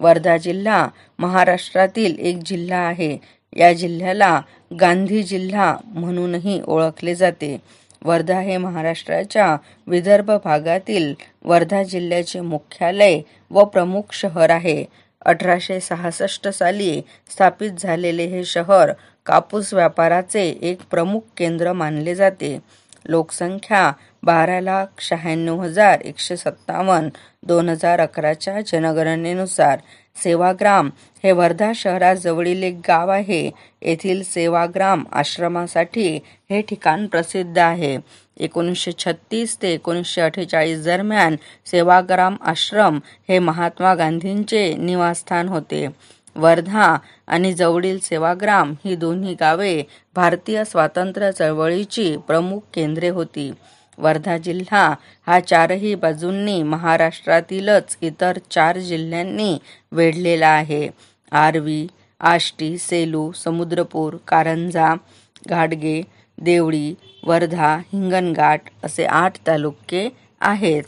वर्धा 0.00 0.36
जिल्हा 0.36 0.88
महाराष्ट्रातील 1.18 2.18
एक 2.18 2.38
जिल्हा 2.46 2.78
आहे. 2.78 3.18
या 3.56 3.72
जिल्ह्याला 3.72 4.40
गांधी 4.80 5.22
जिल्हा 5.22 5.76
म्हणूनही 5.84 6.62
ओळखले 6.66 7.14
जाते. 7.14 7.62
वर्धा 8.04 8.38
हे 8.40 8.56
महाराष्ट्राच्या 8.56 9.56
विदर्भ 9.86 10.30
भागातील 10.44 11.14
वर्धा 11.44 11.82
जिल्ह्याचे 11.82 12.40
मुख्यालय 12.40 13.20
व 13.50 13.64
प्रमुख 13.64 14.12
शहर 14.12 14.50
आहे. 14.50 14.84
अठराशे 15.26 15.80
सहासष्ट 15.80 16.48
साली 16.48 17.00
स्थापित 17.30 17.70
झालेले 17.78 18.24
हे 18.26 18.44
शहर 18.44 18.92
कापूस 19.26 19.74
व्यापाराचे 19.74 20.42
एक 20.62 20.80
प्रमुख 20.90 21.20
केंद्र 21.36 21.72
मानले 21.72 22.14
जाते. 22.14 22.58
लोकसंख्या 23.06 23.92
बारा 24.22 24.60
लाख 24.60 25.00
शहाण्णव 25.00 25.62
हजार 25.62 26.00
एकशे 26.00 26.36
सत्तावन्न 26.36 27.08
दोन 27.42 27.68
हजार 27.68 28.00
अकराच्या 28.00 28.60
जनगणनेनुसार 28.66 29.78
सेवाग्राम 30.22 30.90
हे 31.24 31.32
वर्धा 31.32 31.70
शहराजवळील 31.74 32.62
एक 32.62 32.80
गाव 32.88 33.10
आहे. 33.10 33.50
येथील 33.82 34.22
सेवाग्राम 34.22 35.04
आश्रमासाठी 35.12 36.08
हे 36.50 36.60
ठिकाण 36.60 37.06
प्रसिद्ध 37.06 37.58
आहे. 37.58 37.96
एकोणीसशे 38.36 38.92
छत्तीस 38.98 39.56
ते 39.62 39.72
एकोणीसशे 39.74 40.20
अठ्ठेचाळीस 40.20 40.84
दरम्यान 40.84 41.36
सेवाग्राम 41.66 42.36
आश्रम 42.40 42.98
हे 43.28 43.38
महात्मा 43.38 43.94
गांधींचे 43.94 44.74
निवासस्थान 44.74 45.48
होते. 45.48 45.86
वर्धा 46.36 46.96
आणि 47.26 47.52
जवळील 47.52 47.98
सेवाग्राम 47.98 48.74
ही 48.84 48.96
दोन्ही 48.96 49.34
गावे 49.40 49.82
भारतीय 50.16 50.64
स्वातंत्र्य 50.64 51.32
चळवळीची 51.32 52.16
प्रमुख 52.16 52.60
केंद्रे 52.74 53.08
होती. 53.08 53.50
वर्धा 53.98 54.36
जिल्हा 54.36 54.94
हा 55.26 55.40
चारही 55.40 55.94
बाजूंनी 55.94 56.62
महाराष्ट्रातीलच 56.62 57.96
इतर 58.02 58.38
चार 58.50 58.78
जिल्ह्यांनी 58.78 59.56
वेढलेला 59.92 60.48
आहे. 60.48 60.88
आरवी 61.34 61.86
आष्टी 62.20 62.78
सेलू 62.78 63.32
समुद्रपूर 63.32 64.16
कारंजा 64.28 64.94
घाटगे 65.48 66.02
देवळी 66.38 66.94
वर्धा 67.26 67.76
हिंगणघाट 67.76 68.60
असे 68.82 69.04
आठ 69.04 69.32
तालुके 69.46 70.08
आहेत. 70.40 70.82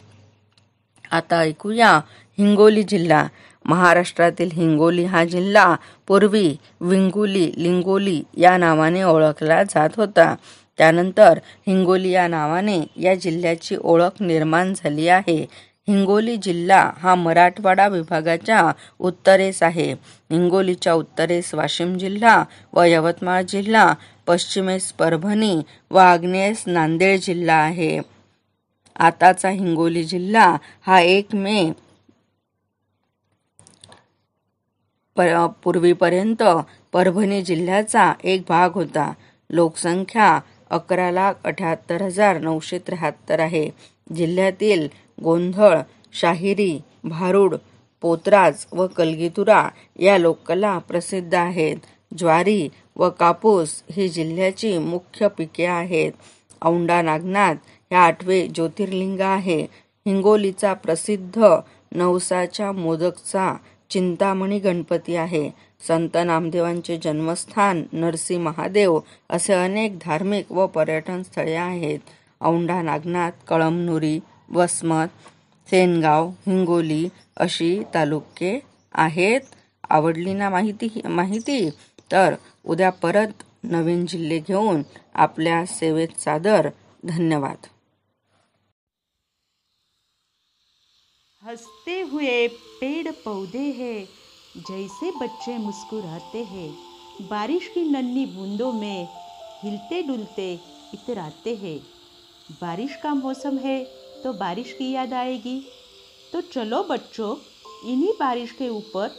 आता 1.10 1.38
ऐकूया 1.38 2.00
हिंगोली 2.38 2.82
जिल्हा. 2.82 3.26
महाराष्ट्रातील 3.64 4.50
हिंगोली 4.52 5.04
हा 5.04 5.24
जिल्हा 5.24 5.76
पूर्वी 6.06 6.56
विंगोली 6.80 7.52
लिंगोली 7.56 8.22
या 8.36 8.56
नावाने 8.56 9.02
ओळखला 9.02 9.62
जात 9.64 9.90
होता. 9.96 10.34
त्यानंतर 10.78 11.38
हिंगोली 11.66 12.10
या 12.10 12.28
नावाने 12.28 12.80
या 12.96 13.14
जिल्ह्याची 13.14 13.76
ओळख 13.80 14.22
निर्माण 14.22 14.72
झाली 14.76 15.08
आहे. 15.08 15.46
हिंगोली 15.88 16.36
जिल्हा 16.36 16.90
हा 16.98 17.14
मराठवाडा 17.14 17.86
विभागाच्या 17.88 18.72
उत्तरेस 18.98 19.62
आहे. 19.62 19.92
हिंगोलीच्या 20.30 20.92
उत्तरेस 20.92 21.54
वाशिम 21.54 21.96
जिल्हा 21.98 22.44
व 22.72 22.82
यवतमाळ 22.82 23.42
जिल्हा 23.42 23.94
पश्चिमेस 24.26 24.92
परभणी 24.92 25.60
व 25.90 25.96
आग्नेयेस 25.96 26.62
नांदेड 26.66 27.20
जिल्हा 27.20 27.56
आहे. 27.56 27.98
आताचा 28.98 29.48
हिंगोली 29.48 30.04
जिल्हा 30.04 30.56
हा 30.86 31.00
एक 31.00 31.34
मे 31.34 31.70
पूर्वीपर्यंत 35.64 36.42
परभणी 36.92 37.42
जिल्ह्याचा 37.42 38.12
एक 38.24 38.42
भाग 38.48 38.72
होता. 38.72 39.12
लोकसंख्या 39.50 40.38
अकरा 40.70 41.10
लाख 41.10 41.34
अठ्याहत्तर 41.44 42.02
हजार 42.02 42.38
नऊशे 42.38 42.78
त्र्याहत्तर 42.78 43.40
आहे. 43.40 43.68
जिल्ह्यातील 44.16 44.88
गोंधळ 45.24 45.78
शाहिरी 46.12 46.78
भारूड 47.04 47.54
पोतराज 48.00 48.66
व 48.72 48.86
कलगीतुरा 48.86 49.68
या 49.98 50.18
लोककला 50.18 50.78
प्रसिद्ध 50.78 51.34
आहेत. 51.34 51.76
ज्वारी 52.18 52.68
व 52.96 53.10
कापूस 53.10 53.82
ही 53.92 54.08
जिल्ह्याची 54.08 54.78
मुख्य 54.78 55.28
पिके 55.28 55.66
आहेत. 55.66 56.12
औंढा 56.62 57.02
नागनाथ 57.02 57.54
हे 57.64 57.94
आठवे 57.94 58.46
ज्योतिर्लिंग 58.46 59.20
आहे. 59.20 59.62
हिंगोलीचा 60.06 60.72
प्रसिद्ध 60.74 61.46
नवसाच्या 61.92 62.72
मोदकचा 62.72 63.54
चिंतामणी 63.90 64.58
गणपती 64.58 65.16
आहे. 65.16 65.50
संत 65.88 66.16
नामदेवांचे 66.26 66.96
जन्मस्थान 66.96 67.82
नरसी 67.92 68.36
महादेव 68.36 68.98
असे 69.30 69.52
अनेक 69.52 69.98
धार्मिक 69.98 70.52
व 70.52 70.66
पर्यटन 70.66 71.22
स्थळे 71.22 71.54
आहेत. 71.54 71.98
औंढा 72.40 72.82
नागनाथ 72.82 73.30
कळमनुरी 73.48 74.18
वसमत 74.50 75.06
सेनगाव 75.70 76.28
हिंगोली 76.28 77.08
अशी 77.36 77.82
तालुके 77.94 78.62
आहेत. 78.92 79.40
आवडली 79.90 80.34
ना 80.34 80.50
माहिती 80.50 81.02
माहिती? 81.04 81.70
तर 82.10 82.34
उद्या 82.64 82.90
परत 82.90 83.28
नवीन 83.64 84.06
जिल्हे 84.06 84.38
घेऊन 84.38 84.82
आपल्या 85.14 85.66
सेवेत 85.66 86.08
सादर. 86.18 86.68
धन्यवाद. 87.04 87.66
हसते 91.42 92.00
हुए 92.00 92.48
पेड़ 92.48 93.10
पौधे 93.10 93.70
हैं 93.70 94.04
जैसे 94.56 95.10
बच्चे 95.10 95.58
मुस्कुराते 95.58 96.42
हैं। 96.42 96.70
बारिश 97.20 97.68
की 97.74 97.80
नन्ही 97.80 98.24
बूंदों 98.24 98.72
में 98.72 99.06
हिलते 99.62 100.02
डुलते 100.02 100.60
इतराते 100.94 101.54
हैं। 101.54 101.78
बारिश 102.60 102.96
का 103.02 103.14
मौसम 103.14 103.58
है 103.58 104.05
तो 104.26 104.32
बारिश 104.32 104.72
की 104.72 104.90
याद 104.92 105.12
आएगी। 105.12 105.60
तो 106.32 106.40
चलो 106.40 106.82
बच्चों, 106.82 107.36
इन्हीं 107.90 108.12
बारिश 108.12 108.52
के 108.52 108.68
ऊपर 108.68 109.10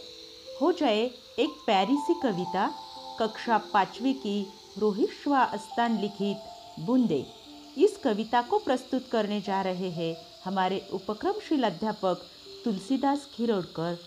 हो 0.62 0.72
जाए 0.72 1.12
एक 1.39 1.49
प्यारी 1.66 1.95
सी 1.97 2.14
कविता, 2.24 2.68
कक्षा 3.20 3.58
पाँचवीं 3.58 4.14
की 4.14 4.47
रोहित 4.78 5.10
श्वा 5.24 5.43
अस्तान 5.43 5.97
लिखित 5.99 6.38
बूंदे। 6.80 7.26
इस 7.78 7.97
कविता 7.97 8.41
को 8.41 8.58
प्रस्तुत 8.58 9.08
करने 9.12 9.41
जा 9.41 9.62
रहे 9.62 9.89
हैं 9.89 10.16
हमारे 10.45 10.89
उपक्रमशील 10.93 11.64
अध्यापक 11.64 12.26
तुलसीदास 12.66 13.28
खिरोडकर। 13.34 13.97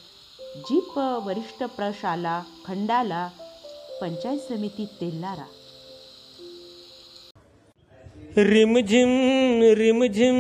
जीप 0.57 0.99
वरिष्ठ 1.25 1.63
प्रशाला, 1.63 2.45
खंडाला, 2.67 3.27
पंचायत 4.01 4.41
समिति 4.41 4.87
तेल्लारा 5.01 5.47
रिमझिम 8.39 9.09
रिमझिम 9.63 10.37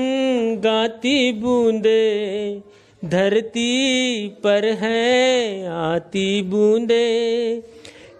गाती 0.60 1.32
बूंदे, 1.32 2.60
धरती 3.04 3.72
पर 4.28 4.64
है 4.64 5.66
आती 5.66 6.42
बूंदे। 6.42 7.06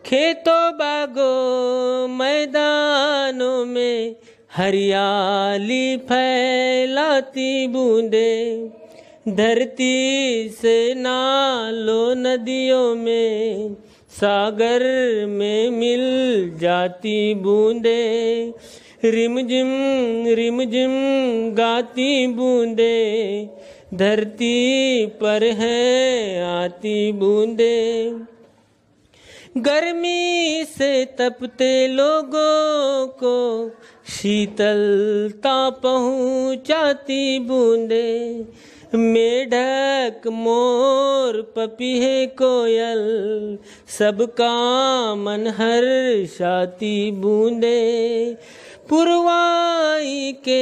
खेतों 0.07 0.73
बागों, 0.73 2.09
मैदानों 2.09 3.65
में 3.65 4.17
हरियाली 4.57 5.97
फैलाती 5.97 7.67
बूंदे। 7.67 8.71
धरती 9.29 10.49
से 10.49 10.95
नालों 10.95 12.15
नदियों 12.15 12.95
में, 12.95 13.77
सागर 14.11 14.83
में 15.27 15.71
मिल 15.71 16.05
जाती 16.59 17.35
बूंदे। 17.35 18.01
रिमझिम 19.05 19.69
रिमझिम 20.27 20.91
गाती 21.55 22.27
बूंदे, 22.27 23.49
धरती 23.95 25.07
पर 25.07 25.45
है 25.45 26.43
आती 26.65 27.13
बूंदे। 27.13 28.11
गर्मी 29.57 30.65
से 30.65 31.05
तपते 31.05 31.89
लोगों 31.89 33.07
को 33.07 33.69
शीतलता 34.09 35.71
पहुंचाती 35.71 37.39
बूंदे। 37.39 38.47
मेढक 38.95 40.27
मोर 40.27 41.53
पपीहे 41.57 42.27
कोयल 42.27 43.59
सबका 43.99 44.55
मन 45.15 45.47
हर्षाती 45.47 47.11
बूंदे। 47.11 48.37
पुरवाई 48.89 50.33
के 50.33 50.61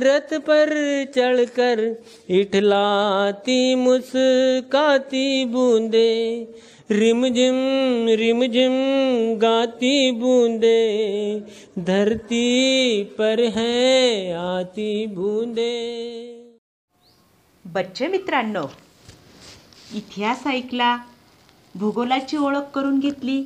रथ 0.00 0.34
पर 0.34 0.70
चढ़कर 1.16 2.02
इठलाती 2.30 3.74
मुस्काती 3.74 5.44
बूंदे। 5.44 6.48
रिमझिम 6.90 7.56
रिमझिम 8.08 8.72
गाती 9.38 10.12
बूंदे। 10.12 11.42
धरती 11.78 13.04
पर 13.04 13.40
है 13.40 14.32
आती 14.32 15.06
बूंदे। 15.06 16.39
बच्चे 17.72 18.06
मित्रांनो 18.06 18.62
इतिहास 19.94 20.46
ऐकला 20.46 20.96
भूगोलाची 21.74 22.36
ओळख 22.36 22.70
करून 22.74 22.98
घेतली 22.98 23.44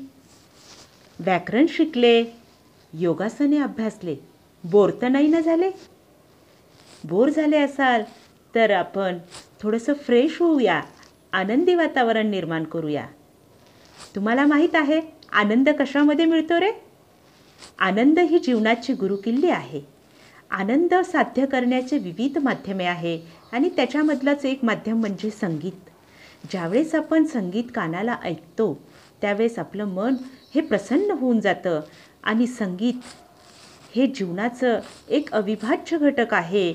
व्याकरण 1.18 1.66
शिकले 1.68 2.24
योगासने 2.92 3.58
अभ्यासले 3.58 4.16
बोर 4.64 4.90
तर 5.02 5.08
नाही 5.08 5.28
ना 5.28 5.40
झाले? 5.40 5.70
बोर 7.04 7.28
झाले 7.28 7.58
असाल 7.58 8.02
तर 8.54 8.70
आपण 8.70 9.18
थोडंसं 9.62 9.92
फ्रेश 9.92 10.38
होऊया 10.40 10.80
आनंदी 11.32 11.74
वातावरण 11.74 12.30
निर्माण 12.30 12.64
करूया. 12.64 13.06
तुम्हाला 14.14 14.46
माहीत 14.46 14.74
आहे 14.74 15.00
आनंद 15.32 15.68
कशामध्ये 15.68 16.24
मिळतो 16.24 16.60
रे? 16.60 16.70
आनंद 17.78 18.18
ही 18.18 18.38
जीवनाची 18.38 18.92
गुरुकिल्ली 18.92 19.50
आहे. 19.50 19.80
आनंद 20.50 20.94
साध्य 20.94 21.46
करण्याचे 21.46 21.98
विविध 21.98 22.38
माध्यमे 22.38 22.84
आहे. 22.84 23.18
आणि 23.54 23.68
त्याच्यामधलंच 23.68 24.44
एक 24.44 24.64
माध्यम 24.64 25.00
म्हणजे 25.00 25.30
संगीत. 25.30 25.90
ज्यावेळेस 26.50 26.94
आपण 26.94 27.24
संगीत 27.24 27.64
कानाला 27.74 28.16
ऐकतो 28.24 28.72
त्यावेळेस 29.20 29.58
आपलं 29.58 29.84
मन 29.84 30.14
हे 30.54 30.60
प्रसन्न 30.60 31.10
होऊन 31.10 31.40
जातं 31.40 31.80
आणि 32.22 32.46
संगीत 32.46 32.94
हे 33.94 34.06
जीवनाचं 34.06 34.80
एक 35.08 35.32
अविभाज्य 35.32 35.98
घटक 35.98 36.34
आहे 36.34 36.72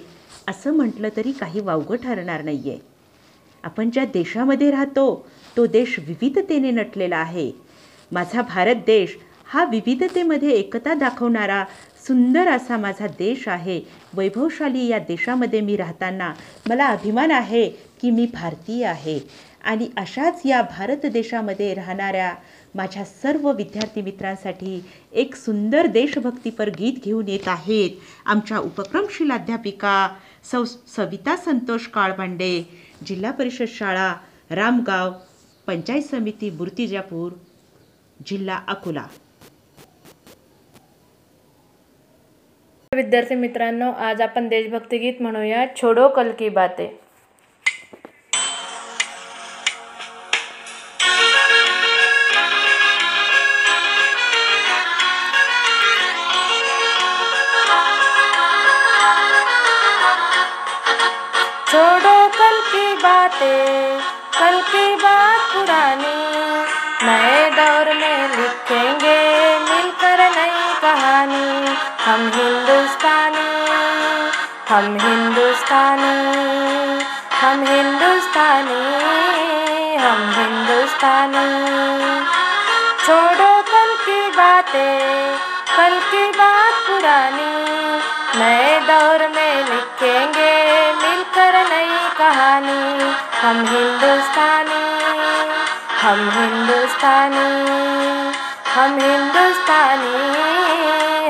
असं 0.48 0.74
म्हटलं 0.74 1.10
तरी 1.18 1.32
काही 1.32 1.60
वावगं 1.60 1.96
ठरणार 1.96 2.42
नाही 2.42 2.70
आहे 2.70 2.80
आपण 3.64 3.90
ज्या 3.90 4.06
देशामध्ये 4.06 4.72
राहतो 4.72 5.06
तो 5.58 5.66
देश 5.66 6.00
विविधतेने 6.00 6.72
नटलेला 6.72 7.18
आहे. 7.18 7.52
माझा 8.12 8.42
भारत 8.42 8.76
देश 8.76 9.18
हा 9.46 9.64
विविधतेमध्ये 9.66 10.50
एकता 10.50 10.94
दाखवणारा 10.94 11.64
सुंदर 12.08 12.48
असा 12.48 12.78
माझा 12.78 13.08
देश 13.08 13.48
आहे. 13.48 13.80
वैभवशाली 14.14 14.88
या 14.88 15.00
देशामध्ये 15.00 15.62
मी 15.62 15.76
राहताना 15.78 16.34
मला 16.70 16.86
अभिमान 16.86 17.32
आहे 17.32 17.70
की 18.02 18.12
मी 18.12 18.26
भारतीय 18.34 18.86
आहे. 18.86 19.20
आणि 19.64 19.88
अशाच 19.98 20.42
या 20.46 20.62
भारत 20.62 21.06
देशामध्ये 21.06 21.74
राहणाऱ्या 21.74 22.34
माझ्या 22.76 23.04
सर्व 23.06 23.52
विद्यार्थी 23.52 24.02
मित्रांसाठी 24.02 24.80
एक 25.14 25.36
सुंदर 25.36 25.88
देशभक्तीपर 25.88 26.70
गीत 26.70 27.04
घेऊन 27.06 27.28
येत 27.28 27.48
आहेत 27.48 27.98
आमच्या 28.26 28.60
उपक्रमशील 28.60 29.32
अध्यापिका 29.32 30.10
सौ 30.52 30.64
सविता 30.66 31.36
संतोष 31.36 31.88
काळभांडे 31.88 32.62
जिल्हा 33.06 33.32
परिषद 33.32 33.68
शाळा 33.68 34.14
रामगाव 34.52 35.12
पंचायत 35.68 36.04
समिती 36.04 36.50
मूर्तिजापूर 36.50 37.32
जिल्हा 38.28 38.60
अकोला. 38.68 39.06
विद्यार्थी 42.92 43.36
मित्रांनो, 43.36 43.92
आज 44.06 44.22
आपण 44.22 44.48
देशभक्ती 44.50 44.98
गीत 44.98 45.22
म्हणूया, 45.22 45.66
छोडो 45.76 46.08
कल 46.16 46.32
की 46.40 46.48
बातें. 46.50 46.88
छोड़ो 61.68 62.18
कल 62.38 62.60
की 62.72 62.94
बातें, 63.04 64.00
कल 64.40 64.60
की 64.72 64.96
बात 64.96 65.54
पुरानी, 65.54 66.18
नए 67.06 67.50
दौर 67.52 67.94
में 67.94 68.28
लिखेंगे, 68.30 69.18
मिलकर 69.70 70.30
नई 70.38 70.74
कहानी, 70.82 71.78
हम 72.00 72.30
हिंदुस्तानी 73.00 73.44
हम 74.70 74.98
हिंदुस्तानी 75.02 76.16
हम 77.42 77.62
हिंदुस्तानी 77.68 78.82
हम 79.98 80.20
हिंदुस्तानी। 80.38 81.46
छोड़ो 83.06 83.52
कल 83.62 83.96
की 84.06 84.20
बातें, 84.32 85.38
कल 85.78 85.98
की 86.12 86.26
बात 86.32 86.74
पुरानी, 86.88 87.54
नए 88.40 88.80
दौर 88.80 89.28
में 89.28 89.56
लिखेंगे 89.70 90.54
मिलकर 90.94 91.54
नई 91.70 91.98
कहानी। 92.18 93.14
हम 93.42 93.66
हिंदुस्तानी 93.66 94.84
हम 96.02 96.30
हिंदुस्तानी 96.30 97.48
हम 98.76 99.00
हिंदुस्तानी। 99.00 100.59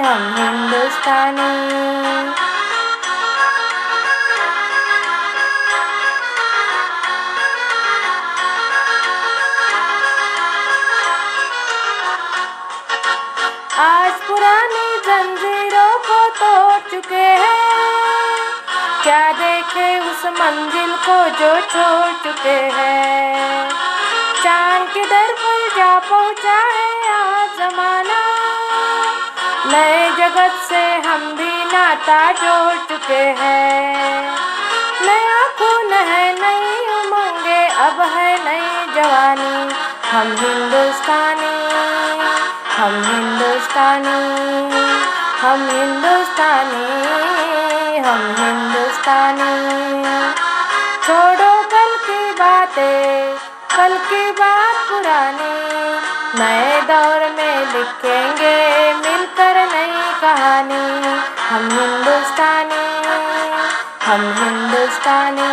हिंदुस्तानी 0.09 1.49
आज 13.79 14.13
पुरानी 14.21 14.97
जंजीरों 15.05 15.97
को 15.97 16.29
तोड़ 16.39 16.79
चुके 16.91 17.15
हैं। 17.15 18.53
क्या 19.03 19.31
देखे 19.31 19.99
उस 19.99 20.25
मंजिल 20.25 20.95
को 21.07 21.19
जो 21.39 21.53
छोड़ 21.67 22.11
चुके 22.23 22.57
हैं? 22.77 23.69
चाँद 24.43 24.89
के 24.89 25.05
दर 25.05 25.33
पर 25.33 25.67
जा 25.77 25.99
पहुँचा 25.99 26.57
है 26.57 27.11
आज 27.13 27.57
जमाना। 27.59 28.28
नए 29.71 29.99
जगत 30.17 30.53
से 30.69 30.81
हम 31.07 31.21
भी 31.37 31.51
नाता 31.73 32.19
जोड़ 32.41 32.75
चुके 32.89 33.23
हैं। 33.39 34.23
नया 35.01 35.41
खून 35.57 35.91
है 35.93 36.25
नई 36.39 36.69
उमंगे, 36.95 37.61
अब 37.85 37.97
है 38.15 38.31
नई 38.45 38.69
जवानी। 38.95 39.53
हम 40.11 40.27
हिंदुस्तानी 40.39 41.53
हम 42.77 42.93
हिंदुस्तानी 43.03 44.19
हम 45.41 45.59
हिंदुस्तानी 45.69 46.87
हम 48.05 48.21
हिंदुस्तानी। 48.39 49.53
छोड़ो 51.05 51.51
कल 51.73 51.91
की 52.05 52.21
बातें, 52.39 53.37
कल 53.75 53.93
की 54.09 54.23
बात 54.31 54.75
पुरानी, 54.89 55.53
नए 56.39 56.81
दौर 56.81 57.08
लिखेंगे 57.73 58.55
मिलकर 59.01 59.57
नई 59.71 59.97
कहानी। 60.21 60.83
हम 61.49 61.67
हिंदुस्तानी 61.71 62.81
हम 64.05 64.21
हिंदुस्तानी 64.39 65.49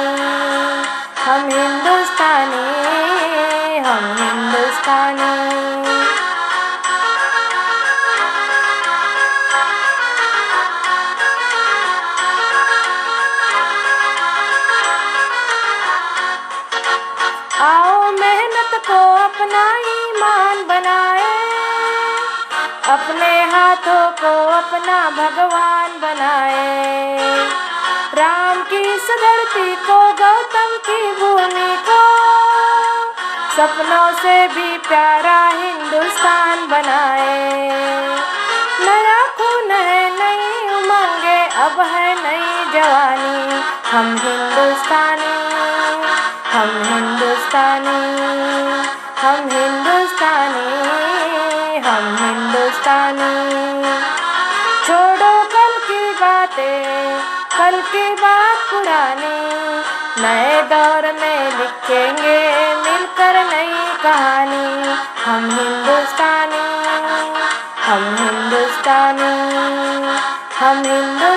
हम 1.24 1.48
हिंदुस्तानी 1.50 2.64
हम 3.86 4.04
हिंदुस्तानी। 4.18 5.32
अपना 24.66 25.10
भगवान 25.10 25.90
बनाए। 26.00 27.18
राम 28.14 28.62
की 28.62 28.78
इस 28.94 29.08
धरती 29.20 29.76
को, 29.76 29.98
गौतम 30.12 30.72
की 30.86 31.02
भूमि 31.20 31.76
को, 31.88 32.00
सपनों 33.56 34.08
से 34.22 34.48
भी 34.48 34.78
प्यारा 34.78 35.36
हिंदुस्तान 35.48 36.66
बनाए। 36.66 37.68
नया 38.80 39.20
खून 39.38 39.70
है 39.70 40.02
नई 40.18 40.74
उमंगे, 40.74 41.38
अब 41.64 41.80
है 41.80 42.08
नई 42.22 42.72
जवानी। 42.72 43.62
हम 43.90 44.16
हिंदुस्तानी 44.24 45.36
हम 46.52 46.82
हिंदुस्तानी 46.84 47.98
हम 49.22 49.48
हिंदुस्तानी 49.52 50.68
हम 51.78 52.16
हिंदुस्तानी। 52.20 53.95
बातें 56.57 57.20
कल 57.52 57.80
की 57.92 58.04
बात 58.20 58.59
पुरानी 58.70 59.36
नए 60.22 60.62
दौर 60.70 61.04
में 61.12 61.59
लिखेंगे 61.59 62.38
मिलकर 62.84 63.36
नई 63.50 63.74
कहानी। 64.02 64.94
हम 65.24 65.50
हिंदुस्तानी 65.50 66.64
हम 67.86 68.04
हिंदुस्तानी 68.20 69.32
हम 70.61 70.82
हिंदुस्तानी। 70.84 71.36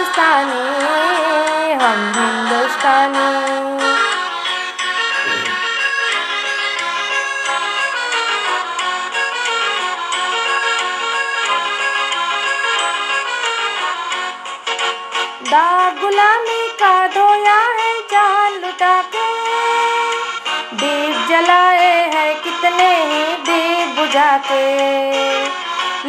के 24.45 24.65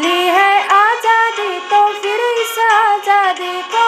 ली 0.00 0.26
है 0.28 0.52
आज़ादी 0.68 1.58
तो 1.70 1.80
फिर 2.02 2.20
इस 2.42 2.58
आज़ादी 2.64 3.61
को। 3.74 3.86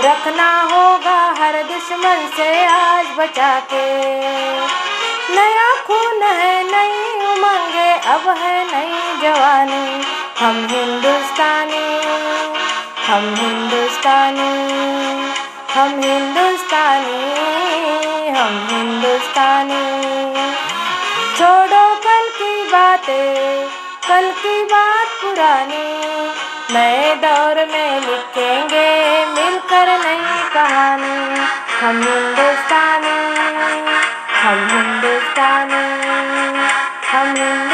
रखना 0.00 0.50
होगा 0.72 1.18
हर 1.38 1.62
दुश्मन 1.62 2.26
से 2.36 2.48
आज 2.66 3.06
बचा 3.18 3.58
के 3.72 3.86
नया 5.34 5.70
खून 5.86 6.22
है, 6.22 6.52
नई 6.64 6.96
उमंगे, 7.26 7.90
अब 8.14 8.28
है 8.38 8.56
नई 8.72 8.94
जवानी। 9.22 9.86
हम 10.40 10.66
हिंदुस्तानी 10.70 11.86
हम 13.06 13.34
हिंदुस्तानी 13.34 14.52
हम 15.74 16.00
हिंदुस्तानी 16.02 17.20
हम 18.30 18.54
हिंदुस्तानी। 18.70 19.84
छोड़ो 21.38 21.84
बातें 22.76 23.68
कल 24.06 24.24
की 24.38 24.54
बात 24.64 25.12
पुरानी 25.20 25.84
नए 26.74 27.14
दौर 27.14 27.60
में 27.72 28.00
लिखेंगे 28.00 28.88
मिलकर 29.26 29.88
नई 30.02 30.34
कहानी। 30.54 31.16
हम 31.80 32.02
हिंदुस्तानी 32.02 33.16
हम 34.40 34.58
हिंदुस्तानी 34.72 35.84
हम 37.12 37.34
हिंदुस्तानी। 37.36 37.65